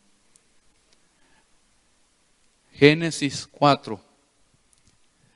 [2.73, 4.01] Génesis 4,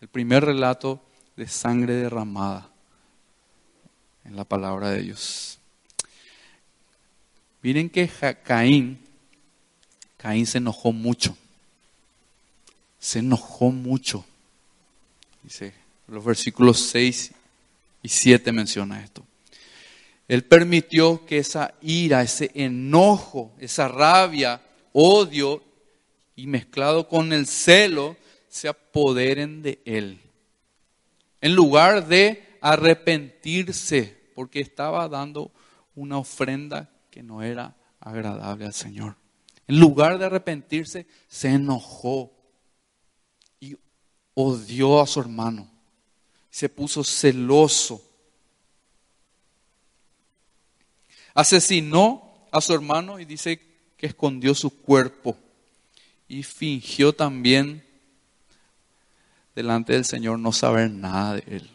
[0.02, 1.02] el primer relato
[1.36, 2.70] de sangre derramada
[4.24, 5.60] en la palabra de Dios.
[7.62, 8.10] Miren que
[8.44, 9.00] Caín,
[10.18, 11.36] Caín se enojó mucho.
[13.00, 14.26] Se enojó mucho.
[15.44, 15.74] Dice,
[16.08, 17.32] los versículos 6
[18.02, 19.26] y 7 menciona esto.
[20.28, 24.62] Él permitió que esa ira, ese enojo, esa rabia,
[24.94, 25.64] odio
[26.36, 28.16] y mezclado con el celo
[28.48, 30.22] se apoderen de él.
[31.42, 35.52] En lugar de arrepentirse, porque estaba dando
[35.96, 39.16] una ofrenda que no era agradable al Señor.
[39.68, 42.32] En lugar de arrepentirse, se enojó
[43.60, 43.76] y
[44.34, 45.70] odió a su hermano.
[46.50, 48.13] Se puso celoso
[51.34, 53.60] Asesinó a su hermano y dice
[53.98, 55.38] que escondió su cuerpo
[56.28, 57.84] y fingió también
[59.56, 61.70] delante del Señor no saber nada de él.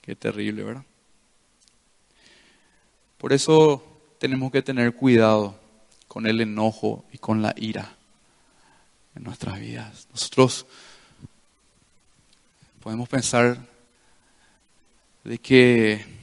[0.00, 0.84] Qué terrible, ¿verdad?
[3.18, 3.82] Por eso
[4.18, 5.58] tenemos que tener cuidado
[6.08, 7.96] con el enojo y con la ira
[9.14, 10.08] en nuestras vidas.
[10.10, 10.66] Nosotros
[12.82, 13.58] podemos pensar
[15.24, 16.21] de que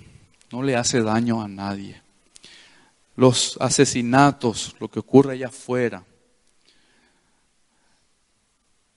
[0.52, 2.02] no le hace daño a nadie.
[3.16, 6.04] Los asesinatos, lo que ocurre allá afuera,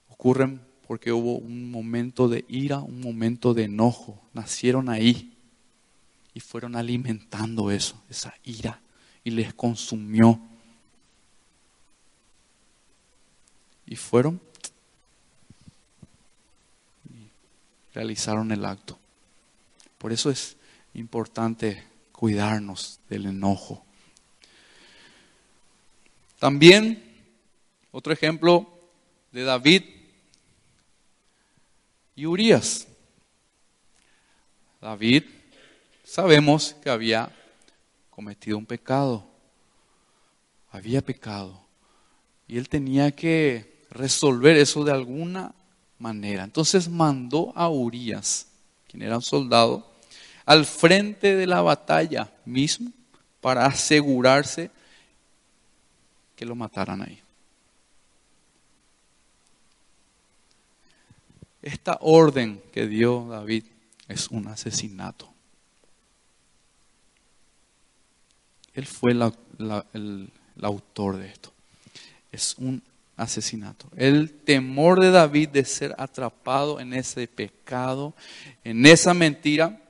[0.08, 4.20] ocurren porque hubo un momento de ira, un momento de enojo.
[4.32, 5.36] Nacieron ahí
[6.34, 8.80] y fueron alimentando eso, esa ira,
[9.24, 10.40] y les consumió.
[13.86, 14.40] Y fueron
[17.10, 17.28] y
[17.94, 18.98] realizaron el acto.
[19.98, 20.56] Por eso es
[20.94, 23.84] importante cuidarnos del enojo.
[26.38, 27.02] También,
[27.90, 28.68] otro ejemplo
[29.30, 29.82] de David
[32.16, 32.86] y Urias.
[34.80, 35.24] David,
[36.04, 37.30] sabemos que había
[38.10, 39.24] cometido un pecado,
[40.70, 41.60] había pecado,
[42.48, 45.54] y él tenía que resolver eso de alguna
[45.98, 46.44] manera.
[46.44, 48.48] Entonces mandó a Urias,
[48.88, 49.91] quien era un soldado,
[50.44, 52.92] al frente de la batalla mismo
[53.40, 54.70] para asegurarse
[56.36, 57.20] que lo mataran ahí.
[61.62, 63.64] Esta orden que dio David
[64.08, 65.32] es un asesinato.
[68.74, 70.30] Él fue el,
[70.60, 71.52] autor de esto.
[72.32, 72.82] Es un
[73.16, 73.86] asesinato.
[73.96, 78.14] El temor de David de ser atrapado en ese pecado,
[78.64, 79.81] en esa mentira,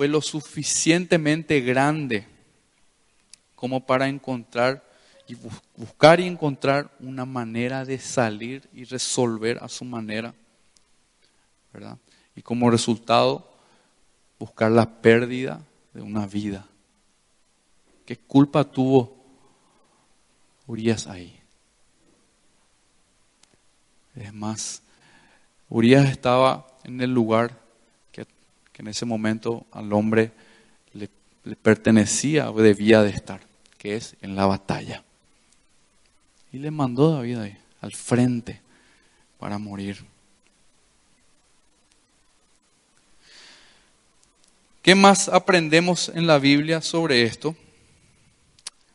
[0.00, 2.26] fue lo suficientemente grande
[3.54, 4.82] como para encontrar
[5.28, 5.36] y
[5.76, 10.32] buscar y encontrar una manera de salir y resolver a su manera,
[11.70, 11.98] ¿verdad?
[12.34, 13.52] Y como resultado,
[14.38, 15.60] buscar la pérdida
[15.92, 16.66] de una vida.
[18.06, 19.22] ¿Qué culpa tuvo
[20.66, 21.38] Urias ahí?
[24.16, 24.80] Es más,
[25.68, 27.59] Urias estaba en el lugar
[28.80, 30.32] en ese momento al hombre
[30.94, 31.10] le,
[31.56, 33.42] pertenecía o debía de estar,
[33.76, 35.04] que es en la batalla.
[36.50, 38.62] Y le mandó David ahí, al frente,
[39.38, 40.02] para morir.
[44.80, 47.54] ¿Qué más aprendemos en la Biblia sobre esto?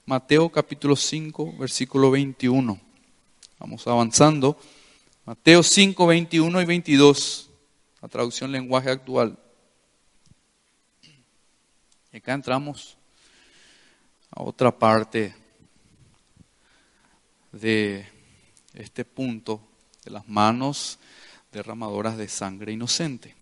[0.07, 2.79] Mateo capítulo 5, versículo 21.
[3.59, 4.57] Vamos avanzando.
[5.25, 7.51] Mateo 5, 21 y 22,
[8.01, 9.37] la traducción lenguaje actual.
[12.15, 12.95] Y acá entramos
[14.31, 15.35] a otra parte
[17.51, 18.07] de
[18.73, 19.61] este punto
[20.05, 20.97] de las manos
[21.51, 23.35] derramadoras de sangre inocente.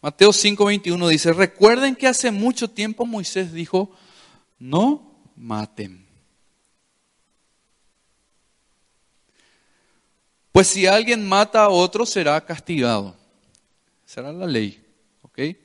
[0.00, 3.90] Mateo 5:21 dice, recuerden que hace mucho tiempo Moisés dijo,
[4.60, 6.06] no maten.
[10.52, 13.16] Pues si alguien mata a otro será castigado.
[14.06, 14.80] Será la ley.
[15.22, 15.63] ¿Ok?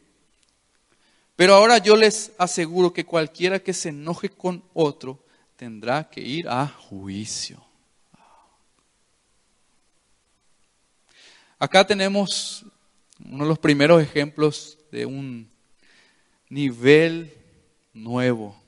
[1.39, 5.23] Pero ahora yo les aseguro que cualquiera que se enoje con otro
[5.55, 7.63] tendrá que ir a juicio.
[11.57, 12.65] Acá tenemos
[13.23, 15.49] uno de los primeros ejemplos de un
[16.49, 17.33] nivel
[17.93, 18.61] nuevo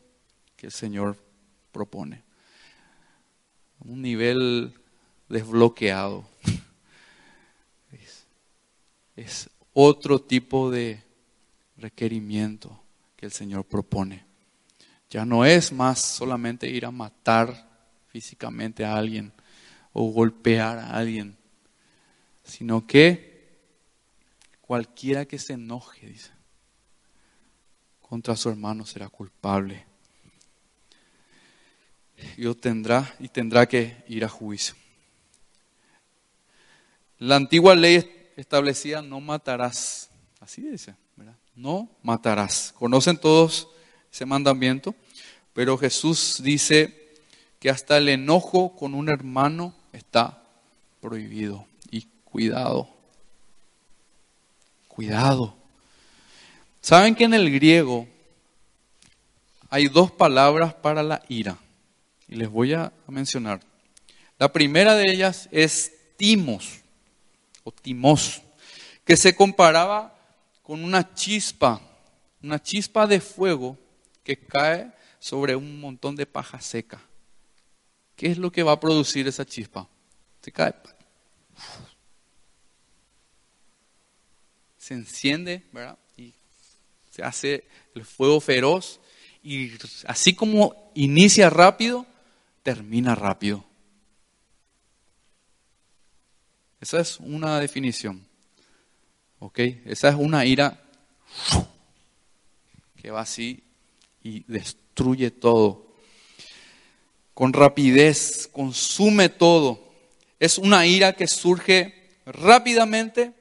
[0.55, 1.17] que el Señor
[1.73, 2.23] propone.
[3.83, 4.73] Un nivel
[5.27, 6.23] desbloqueado.
[9.17, 11.10] Es, otro tipo de
[11.81, 12.81] requerimiento
[13.15, 14.25] que el Señor propone.
[15.09, 17.69] Ya no es más solamente ir a matar
[18.07, 19.33] físicamente a alguien
[19.93, 21.37] o golpear a alguien,
[22.43, 23.31] sino que
[24.61, 26.15] cualquiera que se enoje,
[28.01, 29.85] contra su hermano será culpable.
[32.37, 34.75] Y tendrá y tendrá que ir a juicio.
[37.17, 40.09] La antigua ley establecía no matarás.
[40.39, 40.95] Así dice.
[41.55, 42.73] No matarás.
[42.77, 43.67] Conocen todos
[44.11, 44.95] ese mandamiento,
[45.53, 47.15] pero Jesús dice
[47.59, 50.41] que hasta el enojo con un hermano está
[50.99, 51.65] prohibido.
[51.91, 52.89] Y cuidado,
[54.87, 55.55] cuidado.
[56.81, 58.07] ¿Saben que en el griego
[59.69, 61.57] hay dos palabras para la ira?
[62.27, 63.61] Y les voy a mencionar.
[64.39, 66.79] La primera de ellas es timos
[67.63, 68.41] o timos,
[69.05, 70.15] que se comparaba
[70.71, 71.81] con una chispa,
[72.41, 73.77] una chispa de fuego
[74.23, 77.01] que cae sobre un montón de paja seca.
[78.15, 79.89] ¿Qué es lo que va a producir esa chispa?
[80.41, 80.73] Se cae.
[84.77, 85.99] Se enciende, ¿verdad?
[86.15, 86.33] Y
[87.09, 89.01] se hace el fuego feroz.
[89.43, 89.73] Y
[90.07, 92.05] así como inicia rápido,
[92.63, 93.65] termina rápido.
[96.79, 98.30] Esa es una definición.
[99.43, 99.57] ¿Ok?
[99.85, 100.79] Esa es una ira
[102.95, 103.63] que va así
[104.21, 105.95] y destruye todo.
[107.33, 109.93] Con rapidez, consume todo.
[110.39, 113.33] Es una ira que surge rápidamente,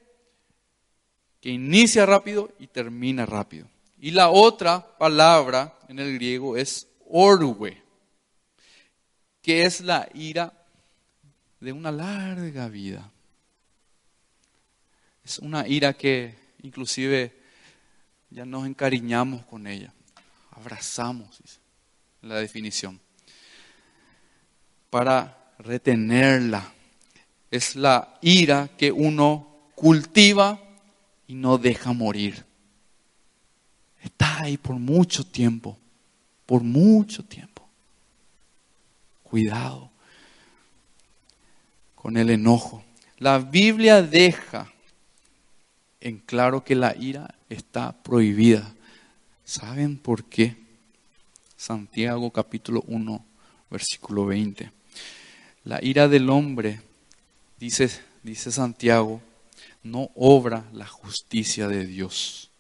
[1.38, 3.68] que inicia rápido y termina rápido.
[3.98, 7.82] Y la otra palabra en el griego es orgue,
[9.42, 10.54] que es la ira
[11.60, 13.12] de una larga vida.
[15.30, 17.32] Es una ira que inclusive
[18.30, 19.92] ya nos encariñamos con ella,
[20.50, 21.40] abrazamos,
[22.22, 22.98] la definición.
[24.90, 26.72] Para retenerla,
[27.48, 30.60] es la ira que uno cultiva
[31.28, 32.44] y no deja morir.
[34.02, 35.78] Está ahí por mucho tiempo,
[36.44, 37.68] por mucho tiempo.
[39.22, 39.92] Cuidado
[41.94, 42.82] con el enojo.
[43.18, 44.66] La Biblia deja
[46.00, 48.74] en claro que la ira está prohibida.
[49.44, 50.56] ¿Saben por qué?
[51.56, 53.24] Santiago capítulo 1,
[53.70, 54.72] versículo 20.
[55.64, 56.80] La ira del hombre,
[57.58, 57.90] dice,
[58.22, 59.20] dice Santiago,
[59.82, 62.50] no obra la justicia de Dios.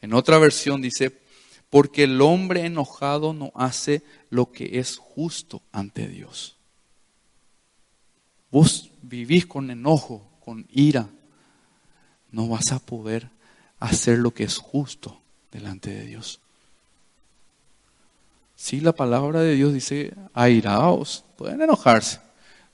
[0.00, 1.20] En otra versión dice,
[1.68, 6.56] porque el hombre enojado no hace lo que es justo ante Dios.
[8.50, 11.08] Vos vivís con enojo, con ira,
[12.32, 13.28] no vas a poder
[13.78, 15.20] hacer lo que es justo
[15.52, 16.40] delante de Dios.
[18.56, 22.20] Sí, la palabra de Dios dice, airaos, pueden enojarse,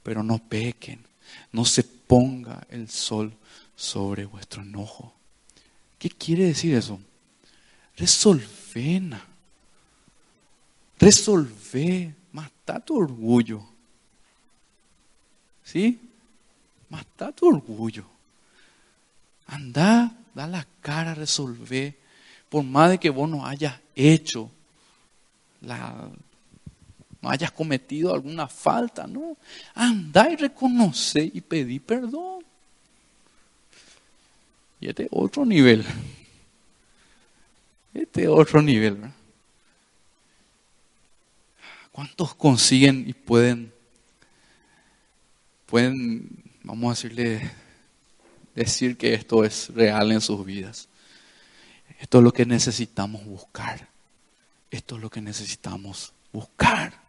[0.02, 1.04] pero no pequen,
[1.52, 3.32] no se ponga el sol
[3.74, 5.14] sobre vuestro enojo.
[5.98, 7.00] ¿Qué quiere decir eso?
[7.96, 9.24] Resolvena,
[10.98, 13.62] resolve, mata tu orgullo.
[15.64, 15.98] ¿Sí?
[16.88, 18.17] Mata tu orgullo.
[19.48, 21.96] Anda, da la cara, resolver.
[22.48, 24.50] Por más de que vos no hayas hecho,
[25.60, 26.08] la,
[27.20, 29.36] no hayas cometido alguna falta, ¿no?
[29.74, 32.44] Anda y reconoce y pedí perdón.
[34.80, 35.84] Y este otro nivel.
[37.92, 38.94] Este otro nivel.
[38.94, 39.14] ¿verdad?
[41.90, 43.72] ¿Cuántos consiguen y pueden,
[45.66, 46.28] pueden,
[46.62, 47.50] vamos a decirle,
[48.54, 50.88] decir que esto es real en sus vidas.
[51.98, 53.88] Esto es lo que necesitamos buscar.
[54.70, 57.00] Esto es lo que necesitamos buscar.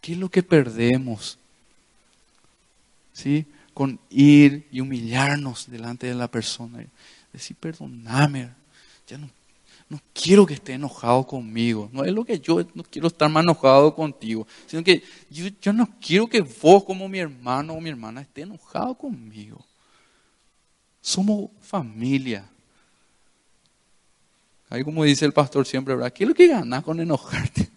[0.00, 1.38] ¿Qué es lo que perdemos
[3.16, 3.46] ¿sí?
[3.72, 6.84] Con ir y humillarnos delante de la persona.
[7.32, 8.50] Decir, perdóname,
[9.06, 9.30] ya no,
[9.88, 11.88] no quiero que esté enojado conmigo.
[11.92, 15.88] No es lo que yo no quiero estar más enojado contigo, sino que yo, no
[16.00, 19.64] quiero que vos como mi hermano o mi hermana esté enojado conmigo.
[21.00, 22.48] Somos familia.
[24.68, 25.94] Ahí como dice el pastor siempre.
[26.12, 27.70] ¿Qué es lo que ganas con enojarte?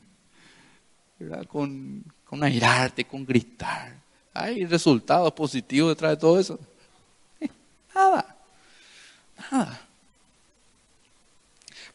[1.19, 1.45] ¿Verdad?
[1.45, 3.99] Con, con airarte, con gritar.
[4.33, 6.59] ¿Hay resultados positivos detrás de todo eso?
[7.93, 8.35] Nada,
[9.51, 9.88] nada.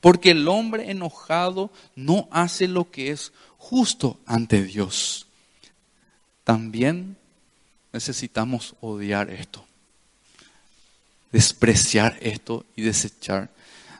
[0.05, 5.26] Porque el hombre enojado no hace lo que es justo ante Dios.
[6.44, 7.16] También
[7.90, 9.64] necesitamos odiar esto,
[11.32, 13.48] despreciar esto y desechar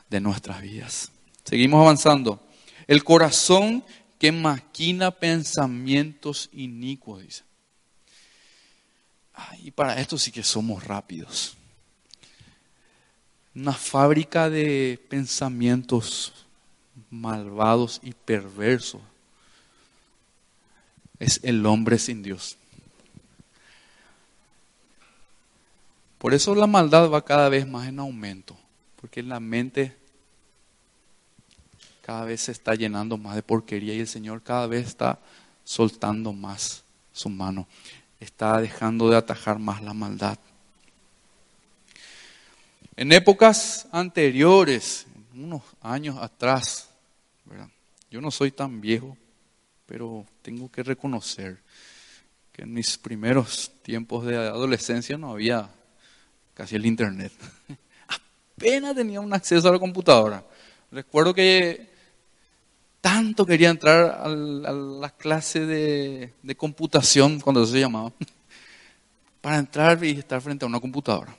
[0.07, 1.11] de nuestras vidas.
[1.43, 2.39] Seguimos avanzando.
[2.85, 3.83] El corazón
[4.19, 7.43] que maquina pensamientos inicuos, dice.
[9.57, 11.57] y para esto sí que somos rápidos.
[13.55, 16.33] Una fábrica de pensamientos
[17.09, 19.01] malvados y perversos
[21.19, 22.57] es el hombre sin Dios.
[26.17, 28.57] Por eso la maldad va cada vez más en aumento,
[28.99, 29.95] porque la mente
[32.01, 35.19] cada vez se está llenando más de porquería y el Señor cada vez está
[35.63, 36.83] soltando más
[37.13, 37.67] su mano,
[38.19, 40.37] está dejando de atajar más la maldad.
[42.97, 46.89] En épocas anteriores, unos años atrás,
[48.09, 49.17] yo no soy tan viejo,
[49.85, 51.57] pero tengo que reconocer
[52.53, 55.69] que en mis primeros tiempos de adolescencia no había
[56.53, 57.33] casi el internet.
[58.57, 60.45] Apenas tenía un acceso a la computadora.
[60.89, 61.89] Recuerdo que
[63.01, 68.13] tanto quería entrar a la, clase de, computación, cuando se llamaba,
[69.41, 71.35] para entrar y estar frente a una computadora.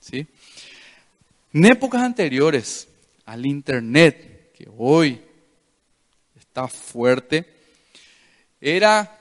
[0.00, 0.26] ¿sí?
[1.52, 2.88] En épocas anteriores
[3.24, 5.20] al Internet, que hoy
[6.38, 7.46] está fuerte,
[8.60, 9.14] era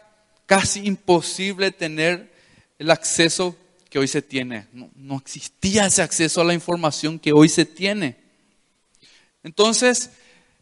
[0.46, 2.32] casi imposible tener
[2.80, 3.56] el acceso
[3.90, 4.68] que hoy se tiene.
[4.74, 8.18] No, existía ese acceso a la información que hoy se tiene.
[9.44, 10.12] Entonces,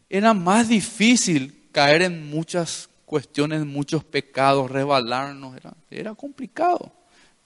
[0.08, 6.92] era más difícil caer en muchas cuestiones, muchos pecados, rebalarnos, era, era complicado,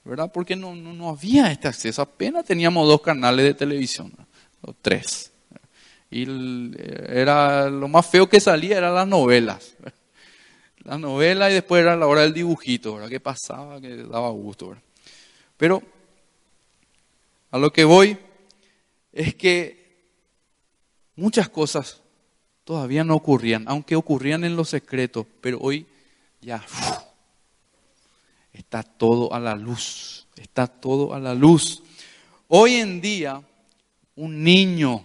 [0.05, 0.31] ¿verdad?
[0.33, 4.13] Porque no, no, había este acceso, apenas teníamos dos canales de televisión,
[4.63, 5.33] o tres.
[6.11, 6.27] Y
[7.09, 9.77] era lo más feo que salía eran las novelas.
[10.83, 13.11] La novela y después era la hora del dibujito, ¿verdad?
[13.11, 14.83] Que pasaba, que daba gusto, ¿verdad?
[15.57, 15.83] Pero
[17.51, 18.17] a lo que voy
[19.13, 19.81] es que
[21.17, 22.01] muchas cosas
[22.65, 25.87] todavía no ocurrían, aunque ocurrían en lo secreto, pero hoy
[26.41, 26.65] ya
[28.61, 31.83] está todo a la luz, está todo a la luz.
[32.49, 33.43] Hoy en día,
[34.17, 35.05] un niño,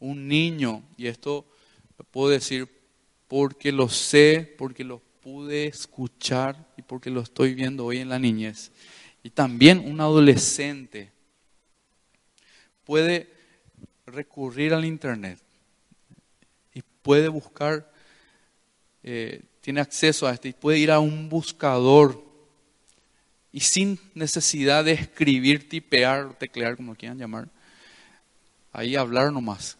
[0.00, 1.46] un niño, y esto
[1.96, 2.68] lo puedo decir
[3.26, 8.18] porque lo sé, porque lo pude escuchar y porque lo estoy viendo hoy en la
[8.18, 8.70] niñez,
[9.22, 11.12] y también un adolescente
[12.84, 13.28] puede
[14.06, 15.40] recurrir al Internet
[17.08, 17.90] puede buscar,
[19.02, 22.22] eh, tiene acceso a este y puede ir a un buscador
[23.52, 27.48] y sin necesidad de escribir, tipear, teclear, como quieran llamar,
[28.72, 29.76] ahí hablar nomás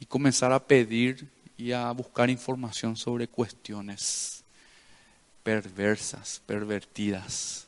[0.00, 4.42] y comenzar a pedir y a buscar información sobre cuestiones
[5.42, 7.66] perversas, pervertidas,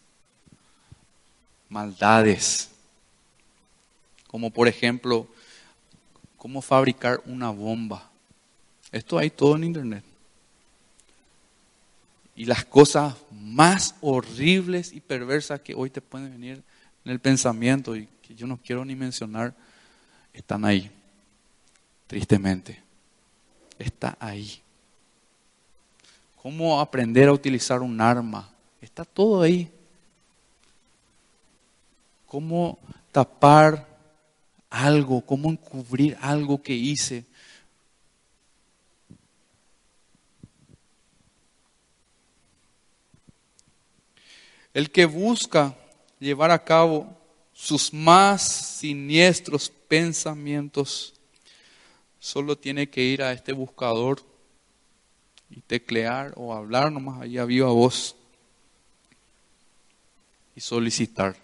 [1.68, 2.70] maldades,
[4.26, 5.26] como por ejemplo,
[6.36, 8.10] cómo fabricar una bomba
[8.92, 10.04] esto hay todo en internet.
[12.40, 16.62] Y las cosas más horribles y perversas que hoy te pueden venir
[17.04, 19.54] en el pensamiento y que yo no quiero ni mencionar,
[20.32, 20.90] están ahí.
[22.06, 22.82] Tristemente.
[23.78, 24.58] Está ahí.
[26.40, 28.48] ¿Cómo aprender a utilizar un arma?
[28.80, 29.70] Está todo ahí.
[32.26, 32.78] ¿Cómo
[33.12, 33.86] tapar
[34.70, 35.20] algo?
[35.20, 37.26] ¿Cómo encubrir algo que hice?
[44.72, 45.76] El que busca
[46.18, 47.16] llevar a cabo
[47.52, 48.42] sus más
[48.78, 51.14] siniestros pensamientos
[52.20, 54.22] solo tiene que ir a este buscador
[55.50, 58.14] y teclear o hablar nomás ahí a viva voz
[60.54, 61.36] y solicitar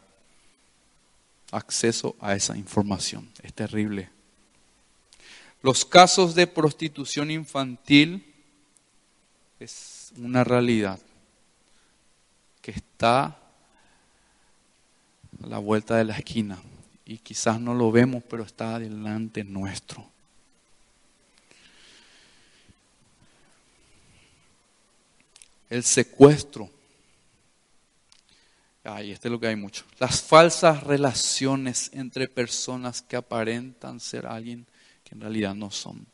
[1.50, 3.28] acceso a esa información.
[3.42, 4.10] Es terrible.
[5.62, 8.32] Los casos de prostitución infantil
[9.58, 11.00] es una realidad
[12.66, 13.36] que está a
[15.46, 16.60] la vuelta de la esquina
[17.04, 20.04] y quizás no lo vemos, pero está delante nuestro.
[25.70, 26.68] El secuestro.
[28.82, 29.84] Ay, este es lo que hay mucho.
[30.00, 34.66] Las falsas relaciones entre personas que aparentan ser alguien
[35.04, 36.04] que en realidad no son.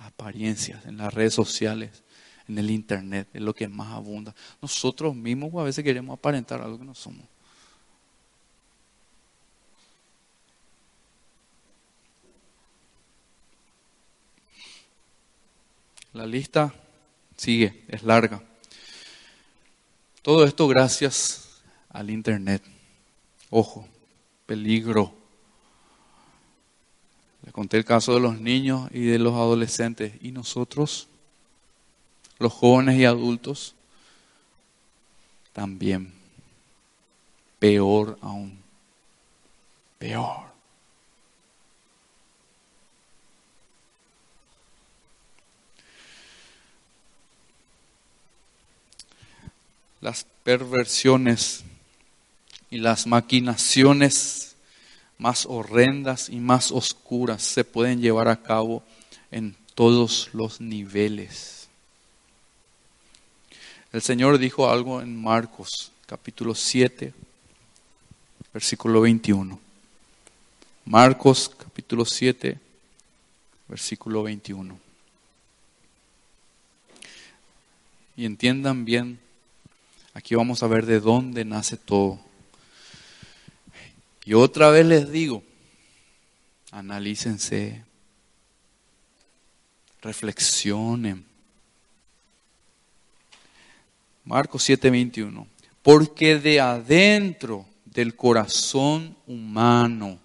[0.00, 2.02] Apariencias en las redes sociales,
[2.48, 4.34] en el internet, es lo que más abunda.
[4.62, 7.24] Nosotros mismos a veces queremos aparentar algo que no somos.
[16.14, 16.74] La lista
[17.36, 18.42] sigue, es larga.
[20.22, 22.62] Todo esto gracias al Internet.
[23.50, 23.86] Ojo,
[24.46, 25.14] peligro.
[27.44, 30.14] Le conté el caso de los niños y de los adolescentes.
[30.20, 31.08] ¿Y nosotros?
[32.38, 33.74] Los jóvenes y adultos.
[35.52, 36.12] También.
[37.58, 38.58] Peor aún.
[39.98, 40.48] Peor.
[50.00, 51.64] las perversiones
[52.70, 54.56] y las maquinaciones
[55.18, 58.82] más horrendas y más oscuras se pueden llevar a cabo
[59.30, 61.57] en todos los niveles.
[63.92, 67.12] El Señor dijo algo en Marcos capítulo 7,
[68.52, 69.58] versículo 21.
[70.84, 72.58] Marcos capítulo 7,
[73.68, 74.78] versículo 21.
[78.16, 79.20] Y entiendan bien
[80.18, 82.18] Aquí vamos a ver de dónde nace todo.
[84.24, 85.44] Y otra vez les digo,
[86.72, 87.84] analícense,
[90.02, 91.24] reflexionen.
[94.28, 95.46] Marcos 7:21.
[95.82, 100.18] Porque de adentro del corazón humano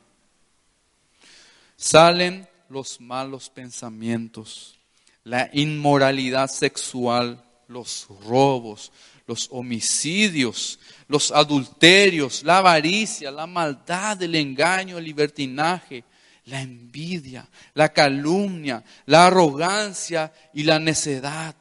[1.78, 4.78] salen los malos pensamientos,
[5.24, 8.92] la inmoralidad sexual, los robos,
[9.26, 16.04] los homicidios, los adulterios, la avaricia, la maldad, el engaño, el libertinaje,
[16.48, 21.56] la envidia, la calumnia, la arrogancia y la necedad.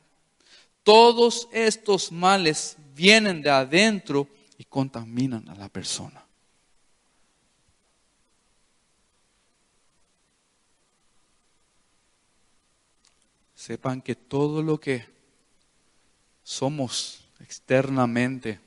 [0.83, 4.29] Todos estos males vienen de adentro
[4.59, 6.25] y contaminan a la persona.
[13.55, 15.07] Sepan que todo lo que
[16.43, 18.61] somos externamente,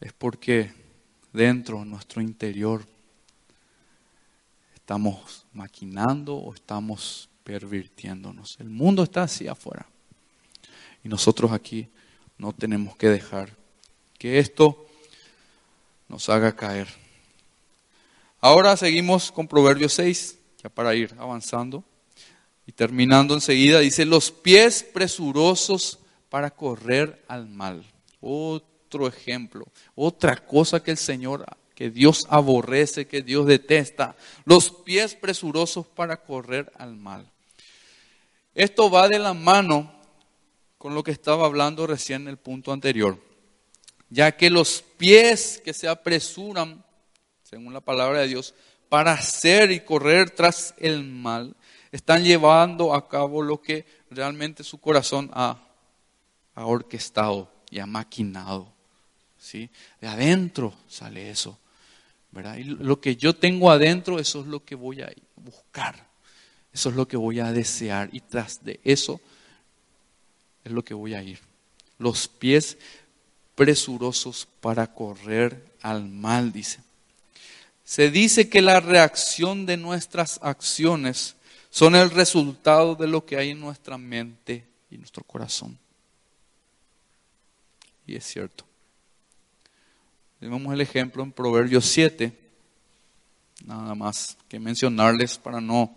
[0.00, 0.72] es porque
[1.32, 2.84] dentro, en nuestro interior,
[4.74, 8.56] estamos maquinando o estamos pervirtiéndonos.
[8.60, 9.86] El mundo está así afuera.
[11.04, 11.88] Y nosotros aquí
[12.38, 13.56] no tenemos que dejar
[14.18, 14.86] que esto
[16.08, 16.88] nos haga caer.
[18.40, 21.84] Ahora seguimos con Proverbios 6, ya para ir avanzando.
[22.66, 27.84] Y terminando enseguida, dice, los pies presurosos para correr al mal.
[28.20, 31.44] Otro ejemplo, otra cosa que el Señor,
[31.82, 34.14] que Dios aborrece, que Dios detesta.
[34.44, 37.28] Los pies presurosos para correr al mal.
[38.54, 39.92] Esto va de la mano
[40.78, 43.18] con lo que estaba hablando recién en el punto anterior.
[44.10, 46.84] Ya que los pies que se apresuran,
[47.42, 48.54] según la palabra de Dios,
[48.88, 51.56] para hacer y correr tras el mal,
[51.90, 55.58] están llevando a cabo lo que realmente su corazón ha,
[56.54, 58.72] orquestado y ha maquinado.
[59.36, 59.68] ¿sí?
[60.00, 61.58] De adentro sale eso.
[62.34, 66.06] Y lo que yo tengo adentro, eso es lo que voy a buscar.
[66.72, 68.08] Eso es lo que voy a desear.
[68.12, 69.20] Y tras de eso
[70.64, 71.38] es lo que voy a ir.
[71.98, 72.78] Los pies
[73.54, 76.80] presurosos para correr al mal, dice.
[77.84, 81.36] Se dice que la reacción de nuestras acciones
[81.68, 85.78] son el resultado de lo que hay en nuestra mente y nuestro corazón.
[88.06, 88.71] Y es cierto.
[90.42, 92.32] Tenemos el ejemplo en Proverbios 7,
[93.64, 95.94] nada más que mencionarles para no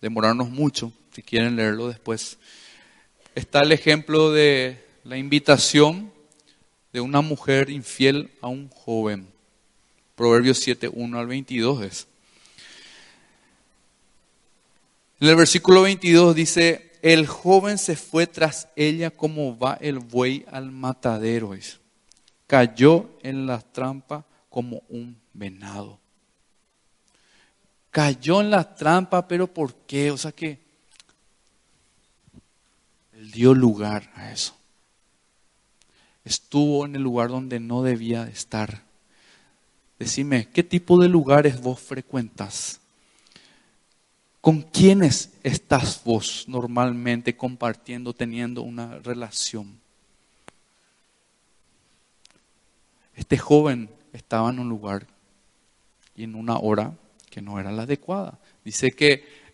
[0.00, 2.38] demorarnos mucho, si quieren leerlo después.
[3.34, 6.10] Está el ejemplo de la invitación
[6.94, 9.28] de una mujer infiel a un joven.
[10.14, 12.06] Proverbios 7, 1 al 22 es.
[15.20, 20.46] En el versículo 22 dice, el joven se fue tras ella como va el buey
[20.50, 21.54] al matadero.
[22.46, 25.98] Cayó en la trampa como un venado.
[27.90, 30.10] Cayó en la trampa, pero ¿por qué?
[30.10, 30.60] O sea que
[33.12, 34.54] él dio lugar a eso.
[36.24, 38.82] Estuvo en el lugar donde no debía estar.
[39.98, 42.80] Decime, ¿qué tipo de lugares vos frecuentas?
[44.40, 49.80] ¿Con quiénes estás vos normalmente compartiendo, teniendo una relación?
[53.16, 55.06] Este joven estaba en un lugar
[56.14, 56.94] y en una hora
[57.28, 58.38] que no era la adecuada.
[58.64, 59.46] Dice que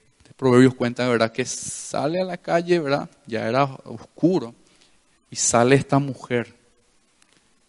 [0.43, 1.31] Proverbios cuenta, ¿verdad?
[1.31, 3.09] Que sale a la calle, ¿verdad?
[3.29, 4.57] Ya era oscuro.
[5.31, 6.53] Y sale esta mujer.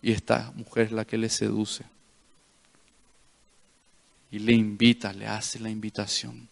[0.01, 1.83] Y esta mujer es la que le seduce.
[4.31, 6.49] Y le invita, le hace la invitación.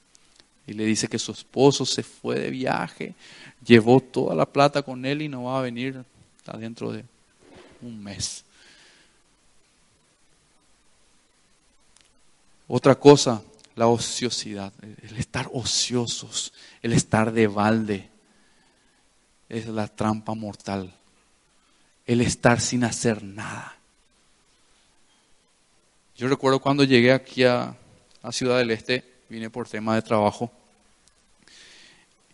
[0.68, 3.16] Y le dice que su esposo se fue de viaje,
[3.66, 6.06] llevó toda la plata con él y no va a venir
[6.38, 7.04] hasta dentro de
[7.82, 8.46] un mes.
[12.74, 13.44] Otra cosa,
[13.76, 18.10] la ociosidad, el estar ociosos, el estar de balde,
[19.50, 20.94] es la trampa mortal.
[22.06, 23.76] El estar sin hacer nada.
[26.16, 27.76] Yo recuerdo cuando llegué aquí a,
[28.32, 30.50] Ciudad del Este, vine por tema de trabajo,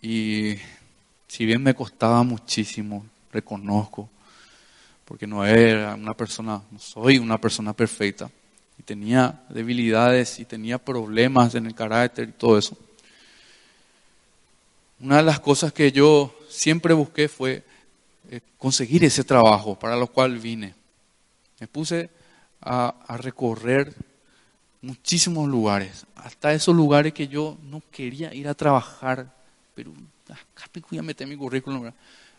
[0.00, 0.54] y
[1.26, 4.08] si bien me costaba muchísimo, reconozco,
[5.04, 8.30] porque no era una persona, no soy una persona perfecta,
[8.88, 12.74] tenía debilidades y tenía problemas en el carácter y todo eso.
[15.00, 17.62] Una de las cosas que yo siempre busqué fue
[18.30, 20.74] eh, conseguir ese trabajo para lo cual vine.
[21.60, 22.08] Me puse
[22.62, 23.94] a, recorrer
[24.80, 29.30] muchísimos lugares, hasta esos lugares que yo no quería ir a trabajar,
[29.74, 29.92] pero
[30.30, 31.92] acá me meter mi currículum,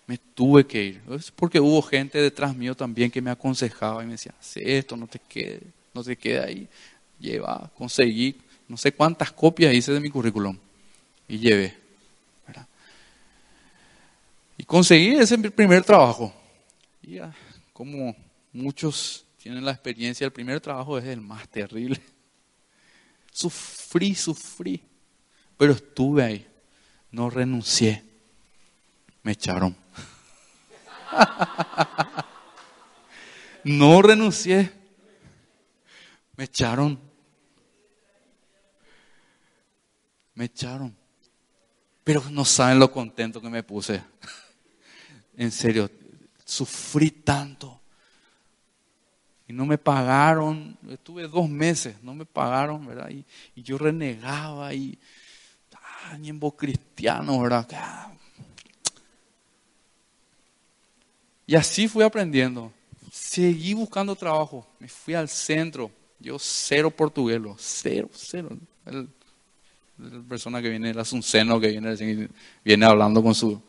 [0.08, 1.02] me tuve que ir.
[1.12, 4.98] Es porque hubo gente detrás mío también que me aconsejaba y me decía, haz esto,
[4.98, 6.68] no te quedes no se queda ahí.
[7.20, 8.38] Lleva, conseguí,
[8.68, 10.58] no sé cuántas copias hice de mi currículum
[11.28, 11.78] y llevé.
[14.58, 16.34] Y conseguí ese primer trabajo.
[17.02, 17.20] Y
[17.72, 18.14] como
[18.52, 22.02] muchos tienen la experiencia, el primer trabajo es el más terrible.
[23.32, 24.82] Sufrí, sufrí,
[25.58, 26.48] pero estuve ahí,
[27.12, 28.04] no renuncié.
[29.24, 29.76] Me echaron.
[33.64, 34.79] no renuncié.
[36.40, 36.98] Me echaron.
[40.36, 40.96] Me echaron.
[42.06, 44.02] Pero no saben lo contento que me puse.
[45.36, 45.92] En serio,
[46.46, 47.82] sufrí tanto.
[49.50, 50.78] Y no me pagaron.
[50.90, 53.10] Estuve dos meses, no me pagaron, ¿verdad?
[53.10, 53.26] Y,
[53.62, 54.98] yo renegaba y.
[55.74, 56.18] Ah,
[56.56, 57.68] cristiano, ¿verdad?
[57.74, 58.14] Ah.
[61.46, 62.72] Y así fui aprendiendo.
[63.12, 64.66] Seguí buscando trabajo.
[64.80, 68.50] Me fui al centro yo cero portugués, cero, cero.
[68.86, 69.08] El,
[69.98, 72.30] la persona que viene, un seno que viene,
[72.64, 73.62] viene hablando con su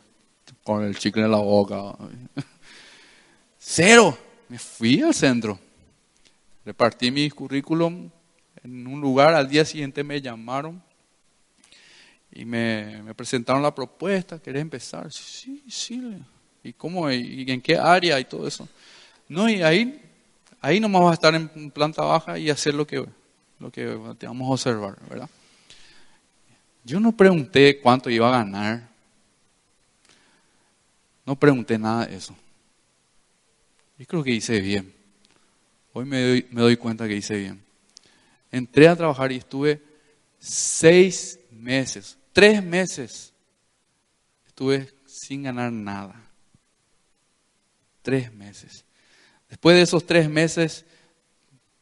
[0.63, 1.95] con el chicle en la boca.
[3.57, 4.17] Cero.
[4.49, 5.57] Me fui al centro.
[6.65, 8.09] Repartí mi currículum
[8.61, 9.33] en un lugar.
[9.33, 10.83] Al día siguiente me llamaron
[12.33, 14.39] y me, me presentaron la propuesta.
[14.39, 15.09] ¿Querés empezar?
[15.11, 16.17] Sí, sí.
[16.63, 17.09] ¿Y cómo?
[17.09, 18.19] ¿Y en qué área?
[18.19, 18.67] Y todo eso.
[19.29, 20.01] No, y ahí
[20.61, 23.03] Ahí nomás vas a estar en planta baja y hacer lo que,
[23.59, 25.29] lo que te vamos a observar, ¿verdad?
[26.83, 28.87] Yo no pregunté cuánto iba a ganar.
[31.25, 32.35] No pregunté nada de eso.
[33.97, 34.93] Y creo que hice bien.
[35.93, 37.63] Hoy me doy, me doy cuenta que hice bien.
[38.51, 39.81] Entré a trabajar y estuve
[40.39, 43.33] seis meses, tres meses.
[44.45, 46.15] Estuve sin ganar nada.
[48.01, 48.85] Tres meses.
[49.51, 50.85] Después de esos tres meses,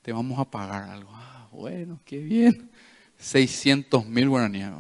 [0.02, 1.12] te vamos a pagar algo.
[1.14, 2.72] Ah, bueno, qué bien.
[3.20, 4.72] 600 mil guaraníes.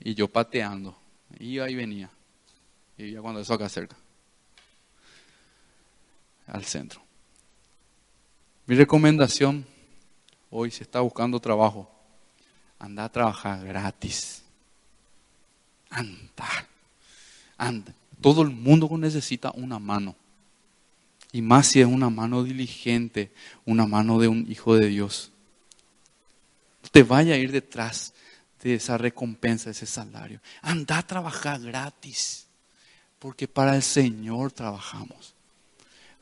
[0.00, 0.96] Y yo pateando.
[1.38, 2.10] Iba y venía.
[2.96, 3.96] Y ya cuando eso acá cerca.
[6.46, 7.02] Al centro.
[8.64, 9.66] Mi recomendación
[10.48, 11.90] hoy, si está buscando trabajo,
[12.78, 14.42] anda a trabajar gratis.
[15.90, 16.66] Anda.
[17.58, 17.94] Anda.
[18.24, 20.16] Todo el mundo necesita una mano.
[21.30, 23.30] Y más si es una mano diligente,
[23.66, 25.30] una mano de un hijo de Dios.
[26.82, 28.14] No te vaya a ir detrás
[28.62, 30.40] de esa recompensa, de ese salario.
[30.62, 32.46] Anda a trabajar gratis.
[33.18, 35.34] Porque para el Señor trabajamos.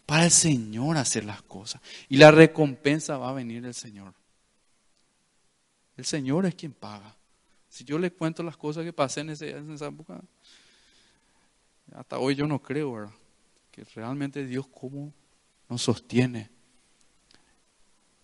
[0.05, 1.81] Para el Señor hacer las cosas.
[2.09, 4.13] Y la recompensa va a venir del Señor.
[5.97, 7.15] El Señor es quien paga.
[7.69, 10.21] Si yo le cuento las cosas que pasé en, en esa época,
[11.95, 13.13] hasta hoy yo no creo,
[13.71, 15.13] Que realmente Dios cómo
[15.69, 16.51] nos sostiene.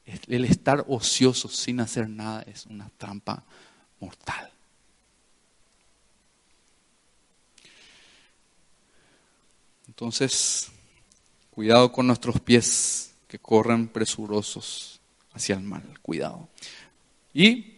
[0.04, 3.44] El estar ocioso sin hacer nada es una trampa
[4.00, 4.50] mortal.
[9.86, 10.68] Entonces,
[11.50, 15.00] cuidado con nuestros pies que corren presurosos
[15.32, 15.82] hacia el mal.
[16.00, 16.48] Cuidado.
[17.34, 17.76] Y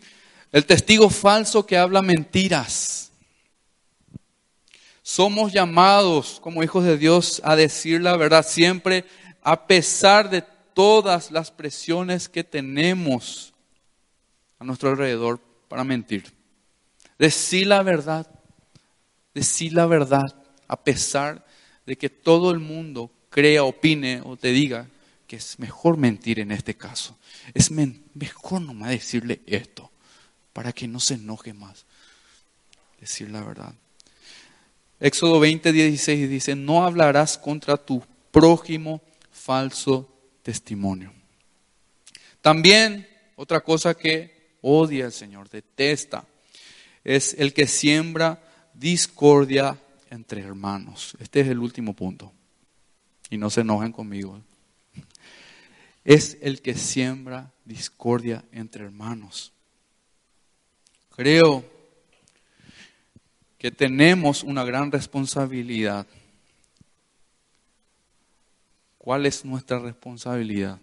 [0.53, 3.10] el testigo falso que habla mentiras.
[5.11, 9.05] Somos llamados como hijos de Dios a decir la verdad siempre
[9.43, 13.53] a pesar de todas las presiones que tenemos
[14.61, 16.33] a nuestro alrededor para mentir.
[17.19, 18.25] Decir la verdad,
[19.35, 21.45] decir la verdad, a pesar
[21.87, 24.87] de que todo el mundo crea, opine o te diga
[25.27, 27.19] que es mejor mentir en este caso.
[27.53, 29.91] Es mejor nomás decirle esto,
[30.53, 31.85] para que no se enoje más.
[33.01, 33.75] Decir la verdad.
[35.01, 40.09] Éxodo 20, 16 dice, no hablarás contra tu prójimo falso
[40.43, 41.13] testimonio.
[42.43, 46.27] También otra cosa que odia el Señor, detesta,
[47.03, 48.43] es el que siembra
[48.75, 49.79] discordia
[50.11, 51.17] entre hermanos.
[51.19, 52.33] Este es el último punto.
[53.31, 54.41] Y no se enojen conmigo.
[56.05, 59.53] Es el que siembra discordia entre hermanos.
[61.11, 61.65] Creo
[63.61, 66.09] que tenemos una gran responsabilidad
[69.01, 70.79] ¿Cuál es nuestra responsabilidad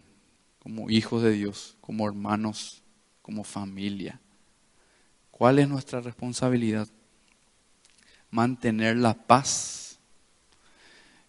[0.57, 2.81] como hijos de Dios, como hermanos,
[3.21, 4.19] como familia?
[5.29, 6.87] ¿Cuál es nuestra responsabilidad?
[8.31, 9.99] Mantener la paz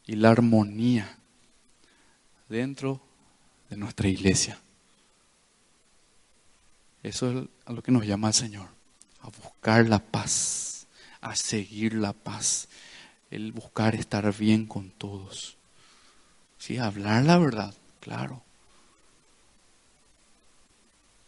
[0.07, 1.15] y la armonía
[2.49, 3.03] dentro
[3.69, 4.59] de nuestra iglesia.
[7.03, 8.71] Eso es a lo que nos llama el Señor,
[9.21, 10.78] a buscar la paz,
[11.31, 12.69] a seguir la paz,
[13.31, 15.57] el buscar estar bien con todos.
[16.59, 18.43] Sí, hablar la verdad, claro.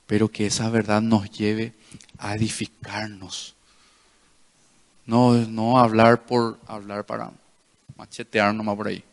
[0.07, 1.73] Pero que esa verdad nos lleve
[2.19, 3.55] a edificarnos.
[5.07, 7.33] No, no hablar por hablar para
[7.97, 9.05] machetear nomás por ahí.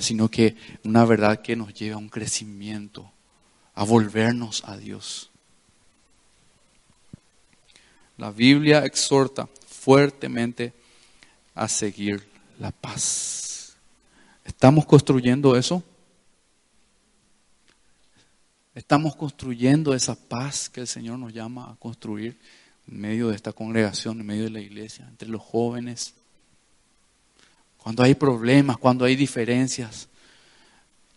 [0.00, 3.10] Sino que una verdad que nos lleve a un crecimiento,
[3.74, 5.29] a volvernos a Dios.
[8.20, 10.74] La Biblia exhorta fuertemente
[11.54, 12.22] a seguir
[12.58, 13.78] la paz.
[14.44, 15.82] ¿Estamos construyendo eso?
[18.74, 22.38] ¿Estamos construyendo esa paz que el Señor nos llama a construir
[22.86, 26.12] en medio de esta congregación, en medio de la iglesia, entre los jóvenes?
[27.78, 30.08] Cuando hay problemas, cuando hay diferencias,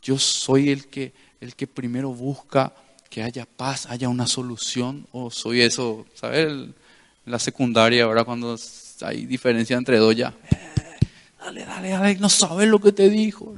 [0.02, 2.74] yo soy el que, el que primero busca
[3.10, 6.70] que haya paz, haya una solución, o soy eso, ¿sabes?
[7.26, 8.58] En la secundaria, ahora cuando
[9.02, 10.34] hay diferencia entre dos ya,
[11.40, 13.58] dale, dale, dale, no sabes lo que te dijo.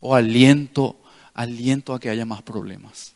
[0.00, 0.96] O aliento,
[1.34, 3.14] aliento a que haya más problemas.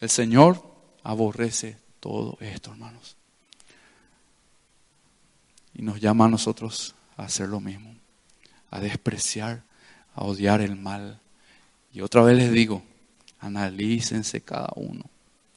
[0.00, 0.62] El Señor
[1.02, 3.16] aborrece todo esto, hermanos.
[5.74, 7.94] Y nos llama a nosotros a hacer lo mismo,
[8.70, 9.62] a despreciar,
[10.14, 11.18] a odiar el mal.
[11.92, 12.82] Y otra vez les digo,
[13.40, 15.04] analícense cada uno.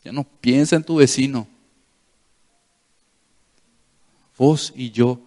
[0.03, 1.47] Ya no piensa en tu vecino,
[4.39, 5.19] Vos y yo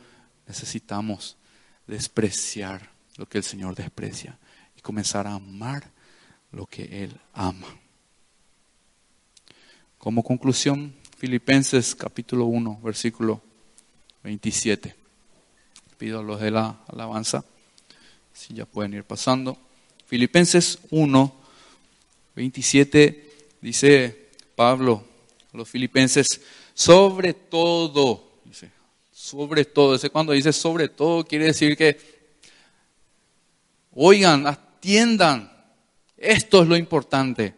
[0.48, 1.36] necesitamos
[1.86, 4.38] despreciar lo que el Señor desprecia
[4.74, 5.90] y comenzar a amar
[6.50, 7.68] lo que Él ama.
[9.98, 13.42] Como conclusión, Filipenses capítulo 1, versículo
[14.24, 14.96] 27.
[15.98, 17.44] Pido a los de la alabanza,
[18.32, 19.58] si ya pueden ir pasando.
[20.06, 21.34] Filipenses 1,
[22.34, 24.21] 27 dice
[24.62, 25.04] Pablo
[25.52, 26.40] a los filipenses,
[26.72, 28.70] sobre todo, dice,
[29.10, 29.96] sobre todo.
[29.96, 31.98] Ese cuando dice sobre todo quiere decir que,
[33.92, 35.50] oigan, atiendan,
[36.16, 37.56] esto es lo importante.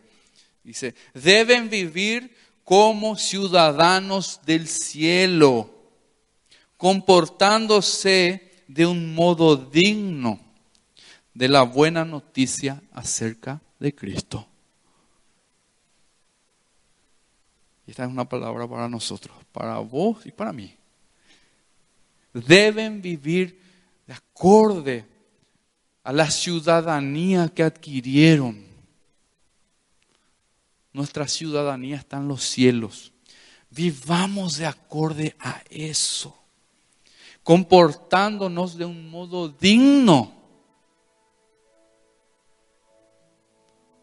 [0.63, 2.35] Dice, deben vivir
[2.65, 5.69] como ciudadanos del cielo,
[6.79, 10.41] comportándose de un modo digno
[11.35, 14.49] de la buena noticia acerca de Cristo.
[17.87, 20.75] Esta es una palabra para nosotros, para vos y para mí
[22.35, 23.61] deben vivir
[24.07, 25.07] de acorde
[26.03, 28.65] a la ciudadanía que adquirieron.
[30.93, 33.13] Nuestra ciudadanía está en los cielos.
[33.71, 36.37] Vivamos de acorde a eso,
[37.43, 40.33] comportándonos de un modo digno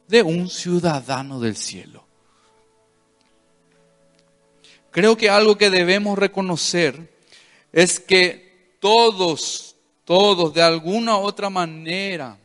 [0.07, 2.05] de un ciudadano del cielo.
[4.91, 7.09] Creo que algo que debemos reconocer
[7.71, 12.37] es que todos, todos de alguna u otra manera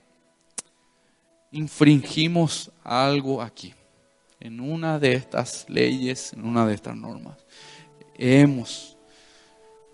[1.51, 3.75] infringimos algo aquí,
[4.39, 7.37] en una de estas leyes, en una de estas normas.
[8.17, 8.97] Hemos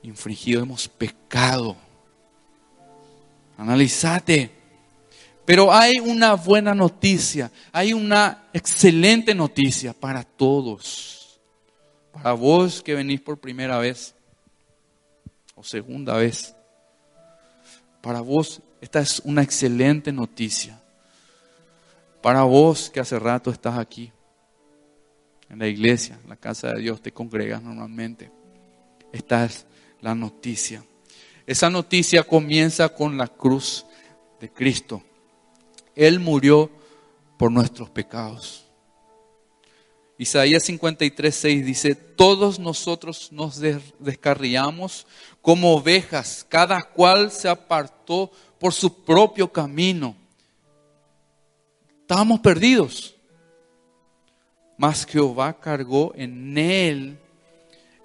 [0.03, 1.76] infringido, hemos pecado.
[3.57, 4.50] Analizate.
[5.44, 11.21] Pero hay una buena noticia, hay una excelente noticia para todos.
[12.12, 14.14] Para vos que venís por primera vez
[15.54, 16.54] o segunda vez.
[18.00, 20.82] Para vos esta es una excelente noticia.
[22.20, 24.12] Para vos que hace rato estás aquí,
[25.48, 28.32] en la iglesia, en la casa de Dios, te congregas normalmente.
[29.12, 29.66] Esta es
[30.00, 30.84] la noticia.
[31.46, 33.86] Esa noticia comienza con la cruz
[34.40, 35.02] de Cristo.
[35.94, 36.68] Él murió
[37.38, 38.61] por nuestros pecados.
[40.18, 43.60] Isaías 53, 6 dice, todos nosotros nos
[43.98, 45.06] descarriamos
[45.40, 50.16] como ovejas, cada cual se apartó por su propio camino
[52.12, 53.14] Estábamos perdidos.
[54.76, 57.18] Mas Jehová cargó en él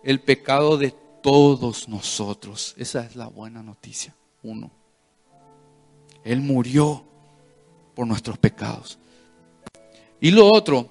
[0.01, 2.73] el pecado de todos nosotros.
[2.77, 4.15] Esa es la buena noticia.
[4.43, 4.71] Uno.
[6.23, 7.03] Él murió
[7.95, 8.97] por nuestros pecados.
[10.21, 10.89] Y lo otro,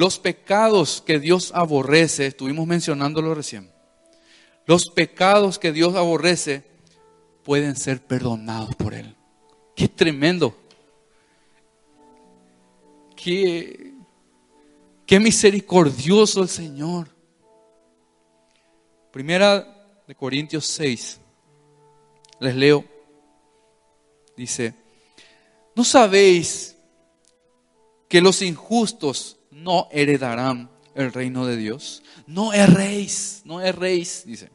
[0.00, 3.70] los pecados que Dios aborrece, estuvimos mencionándolo recién.
[4.64, 6.64] Los pecados que Dios aborrece
[7.44, 9.14] pueden ser perdonados por Él.
[9.76, 10.56] Qué tremendo
[13.14, 13.92] qué,
[15.04, 17.06] qué misericordioso el Señor.
[19.12, 21.20] Primera de Corintios 6,
[22.40, 22.86] les leo,
[24.34, 24.74] dice,
[25.76, 26.74] ¿no sabéis
[28.08, 32.02] que los injustos no heredarán el reino de Dios?
[32.26, 34.50] No erréis, no erréis, dice.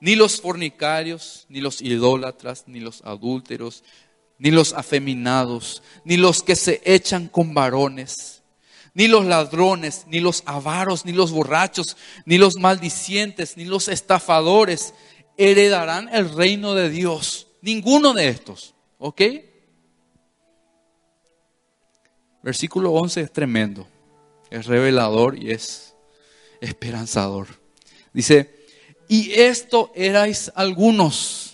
[0.00, 3.84] Ni los fornicarios, ni los idólatras, ni los adúlteros,
[4.38, 8.42] ni los afeminados, ni los que se echan con varones,
[8.94, 14.94] ni los ladrones, ni los avaros, ni los borrachos, ni los maldicientes, ni los estafadores
[15.36, 17.46] heredarán el reino de Dios.
[17.60, 19.22] Ninguno de estos, ¿ok?
[22.42, 23.86] Versículo 11 es tremendo,
[24.52, 25.94] es revelador y es
[26.60, 27.48] esperanzador.
[28.12, 28.66] Dice,
[29.08, 31.52] y esto erais algunos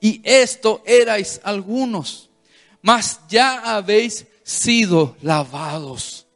[0.00, 2.30] y esto erais algunos,
[2.82, 6.26] mas ya habéis sido lavados.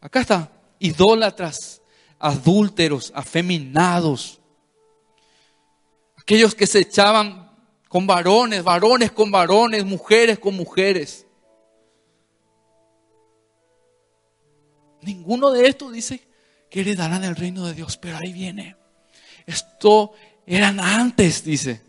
[0.00, 1.80] Acá está, idólatras,
[2.18, 4.40] adúlteros, afeminados,
[6.16, 7.43] aquellos que se echaban
[7.94, 11.28] con varones, varones con varones, mujeres con mujeres.
[15.00, 16.20] Ninguno de estos dice
[16.68, 18.74] que heredarán el reino de Dios, pero ahí viene.
[19.46, 20.10] Esto
[20.44, 21.82] eran antes, dice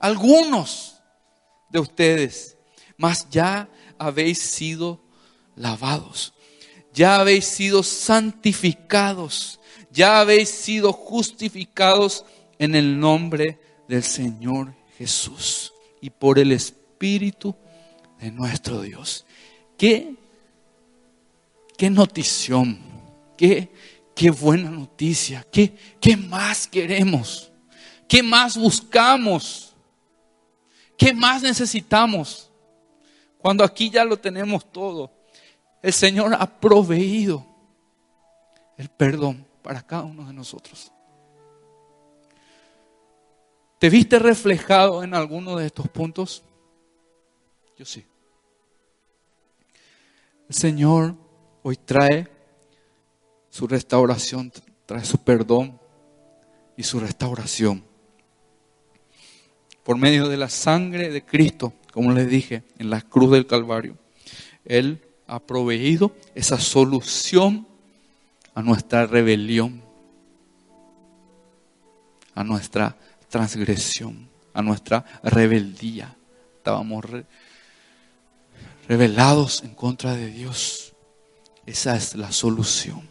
[0.00, 1.00] algunos
[1.70, 2.56] de ustedes,
[2.96, 5.00] mas ya habéis sido
[5.54, 6.34] lavados,
[6.92, 9.60] ya habéis sido santificados,
[9.92, 12.24] ya habéis sido justificados
[12.58, 14.74] en el nombre del Señor
[15.04, 17.54] Jesús y por el Espíritu
[18.18, 19.26] de nuestro Dios.
[19.76, 20.14] Qué,
[21.76, 22.78] qué notición,
[23.36, 23.70] qué,
[24.14, 27.50] qué buena noticia, qué, qué más queremos,
[28.08, 29.74] qué más buscamos
[30.96, 32.50] ¿Qué más necesitamos?
[33.38, 35.10] Cuando aquí ya lo tenemos todo.
[35.82, 37.44] El Señor ha proveído
[38.78, 40.90] el perdón para cada uno de nosotros.
[43.84, 46.42] ¿Te viste reflejado en alguno de estos puntos?
[47.76, 48.02] Yo sí.
[50.48, 51.14] El Señor
[51.62, 52.26] hoy trae
[53.50, 54.50] su restauración,
[54.86, 55.78] trae su perdón
[56.78, 57.84] y su restauración
[59.82, 63.98] por medio de la sangre de Cristo, como les dije, en la cruz del Calvario.
[64.64, 67.68] Él ha proveído esa solución
[68.54, 69.82] a nuestra rebelión,
[72.34, 72.96] a nuestra
[73.34, 76.16] transgresión, a nuestra rebeldía.
[76.58, 77.04] Estábamos
[78.86, 80.94] rebelados en contra de Dios.
[81.66, 83.08] Esa es la solución.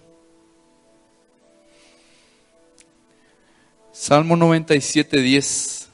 [3.92, 5.90] Salmo 97, 10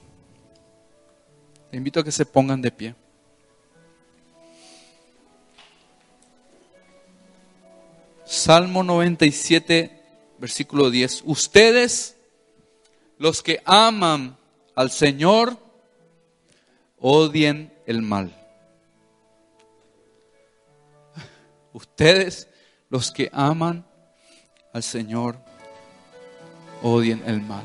[1.72, 2.96] te invito a que se pongan de pie.
[8.26, 10.04] Salmo 97,
[10.38, 11.24] versículo 10.
[11.26, 12.16] Ustedes,
[13.20, 14.38] los que aman
[14.76, 15.58] al Señor,
[16.98, 18.34] odien el mal.
[21.74, 22.48] Ustedes,
[22.90, 23.86] los que aman
[24.74, 25.38] al Señor,
[26.82, 27.64] odien el mal.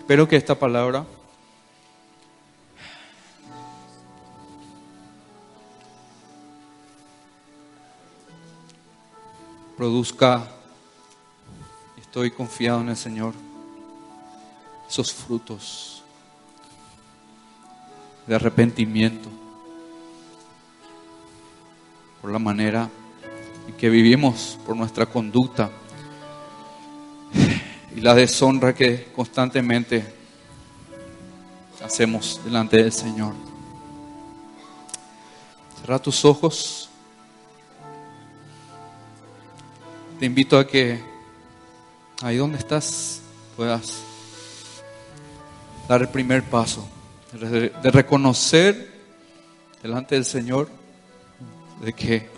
[0.00, 1.06] Espero que esta palabra
[9.76, 10.48] produzca,
[11.96, 13.34] estoy confiado en el Señor,
[14.94, 16.04] esos frutos
[18.28, 19.28] de arrepentimiento
[22.22, 22.88] por la manera
[23.66, 25.68] en que vivimos, por nuestra conducta
[27.96, 30.14] y la deshonra que constantemente
[31.84, 33.34] hacemos delante del Señor.
[35.78, 36.88] Cierra tus ojos.
[40.20, 41.02] Te invito a que
[42.22, 43.22] ahí donde estás
[43.56, 44.13] puedas
[45.88, 46.86] dar el primer paso
[47.32, 48.92] de reconocer
[49.82, 50.68] delante del Señor
[51.82, 52.28] de que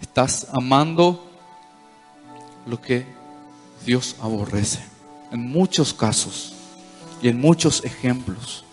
[0.00, 1.22] estás amando
[2.66, 3.04] lo que
[3.84, 4.80] Dios aborrece.
[5.30, 6.54] En muchos casos
[7.20, 8.64] y en muchos ejemplos.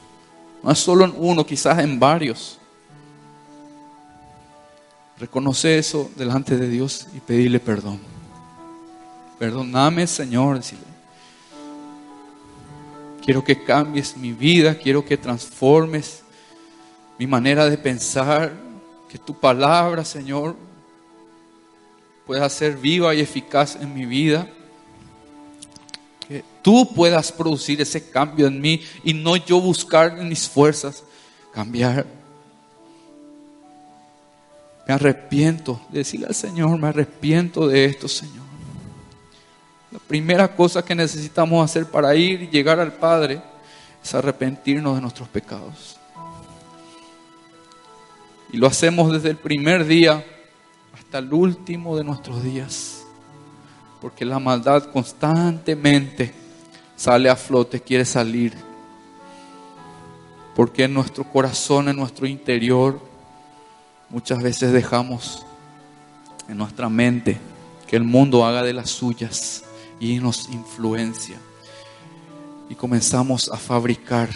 [0.63, 2.57] No es solo en uno, quizás en varios.
[5.19, 7.99] Reconoce eso delante de Dios y pedirle perdón.
[9.39, 10.61] Perdóname, Señor,
[13.23, 16.23] Quiero que cambies mi vida, quiero que transformes
[17.17, 18.51] mi manera de pensar,
[19.07, 20.57] que tu palabra, Señor,
[22.25, 24.49] pueda ser viva y eficaz en mi vida.
[26.27, 31.03] Que tú puedas producir ese cambio en mí y no yo buscar en mis fuerzas
[31.53, 32.05] cambiar.
[34.87, 38.42] Me arrepiento de decirle al Señor, me arrepiento de esto, Señor.
[39.93, 43.39] La primera cosa que necesitamos hacer para ir y llegar al Padre
[44.03, 45.99] es arrepentirnos de nuestros pecados.
[48.51, 50.25] Y lo hacemos desde el primer día
[50.95, 53.05] hasta el último de nuestros días.
[54.01, 56.33] Porque la maldad constantemente
[56.95, 58.55] sale a flote, quiere salir.
[60.55, 62.99] Porque en nuestro corazón, en nuestro interior,
[64.09, 65.45] muchas veces dejamos
[66.47, 67.37] en nuestra mente
[67.85, 69.63] que el mundo haga de las suyas
[69.99, 71.37] y nos influencia.
[72.69, 74.29] Y comenzamos a fabricar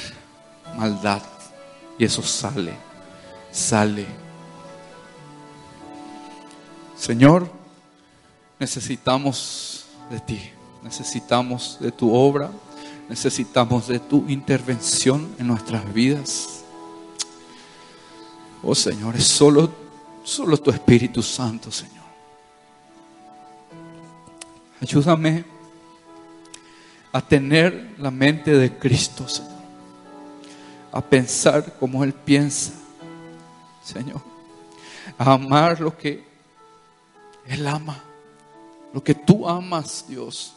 [0.78, 1.22] maldad.
[1.98, 2.74] Y eso sale,
[3.52, 4.06] sale
[6.98, 7.50] Señor,
[8.60, 10.42] necesitamos de ti,
[10.84, 12.50] necesitamos de tu obra,
[13.08, 16.64] necesitamos de tu intervención en nuestras vidas.
[18.64, 19.72] Oh Señor, es solo,
[20.24, 21.97] solo tu Espíritu Santo, Señor.
[24.82, 25.44] Ayúdame
[27.12, 29.52] a tener la mente de Cristo, Señor.
[30.92, 32.74] A pensar como Él piensa,
[33.84, 34.22] Señor.
[35.18, 36.26] A amar lo que
[37.46, 38.04] él ama
[38.94, 40.54] lo que tú amas, Dios.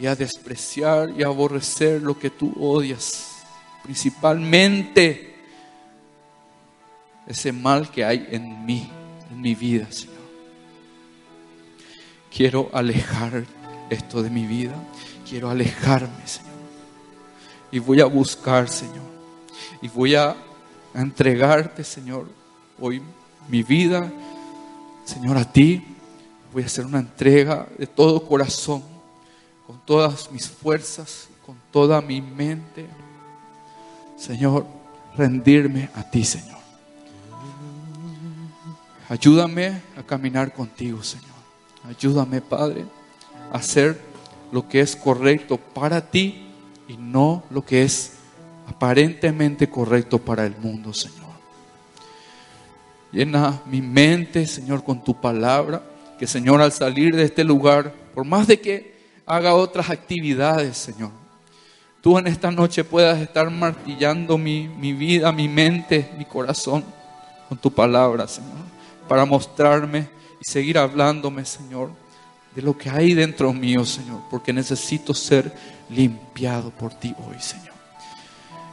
[0.00, 3.42] Y a despreciar y aborrecer lo que tú odias.
[3.82, 5.36] Principalmente
[7.26, 8.90] ese mal que hay en mí,
[9.30, 10.17] en mi vida, Señor.
[12.34, 13.44] Quiero alejar
[13.90, 14.74] esto de mi vida.
[15.28, 16.48] Quiero alejarme, Señor.
[17.70, 19.08] Y voy a buscar, Señor.
[19.82, 20.36] Y voy a
[20.94, 22.26] entregarte, Señor,
[22.80, 23.02] hoy
[23.48, 24.10] mi vida
[25.08, 25.82] Señor, a ti
[26.52, 28.82] voy a hacer una entrega de todo corazón,
[29.66, 32.86] con todas mis fuerzas, con toda mi mente.
[34.18, 34.66] Señor,
[35.16, 36.58] rendirme a ti, Señor.
[39.08, 41.27] Ayúdame a caminar contigo, Señor.
[41.88, 42.84] Ayúdame, Padre,
[43.50, 43.98] a hacer
[44.52, 46.46] lo que es correcto para ti
[46.86, 48.12] y no lo que es
[48.66, 51.28] aparentemente correcto para el mundo, Señor.
[53.10, 55.82] Llena mi mente, Señor, con tu palabra.
[56.18, 61.10] Que, Señor, al salir de este lugar, por más de que haga otras actividades, Señor,
[62.02, 66.84] tú en esta noche puedas estar martillando mi, mi vida, mi mente, mi corazón
[67.48, 68.58] con tu palabra, Señor,
[69.08, 71.90] para mostrarme y seguir hablándome, Señor,
[72.54, 75.52] de lo que hay dentro mío, Señor, porque necesito ser
[75.90, 77.74] limpiado por ti hoy, Señor.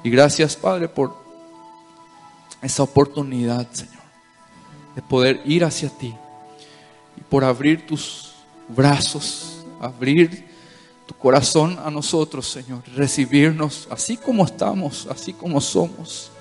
[0.03, 1.15] Y gracias, Padre, por
[2.61, 3.95] esa oportunidad, Señor
[4.95, 6.15] de poder ir hacia ti
[7.17, 8.31] y por abrir tus
[8.69, 10.45] brazos, abrir
[11.05, 16.31] tu corazón a nosotros, Señor, recibirnos así como estamos, así como somos.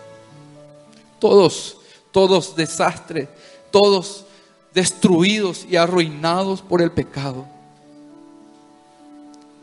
[1.19, 1.77] Todos,
[2.13, 3.29] todos desastres,
[3.71, 4.25] todos
[4.75, 7.47] destruidos y arruinados por el pecado.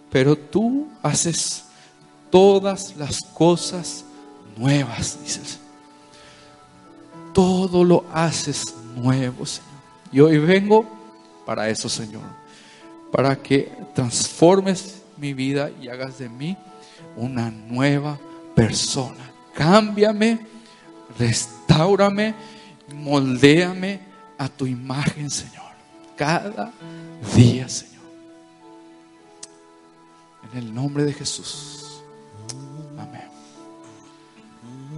[0.09, 1.65] Pero tú haces
[2.29, 4.05] todas las cosas
[4.57, 5.59] nuevas, dices.
[7.33, 9.69] Todo lo haces nuevo, Señor.
[10.11, 10.85] Y hoy vengo
[11.45, 12.23] para eso, Señor.
[13.11, 16.57] Para que transformes mi vida y hagas de mí
[17.15, 18.17] una nueva
[18.55, 19.31] persona.
[19.53, 20.39] Cámbiame,
[21.17, 22.33] restaurame,
[22.93, 24.10] moldéame
[24.41, 25.71] a tu imagen, Señor.
[26.17, 26.71] Cada
[27.35, 28.01] día, Señor.
[30.51, 31.80] En el nombre de Jesús.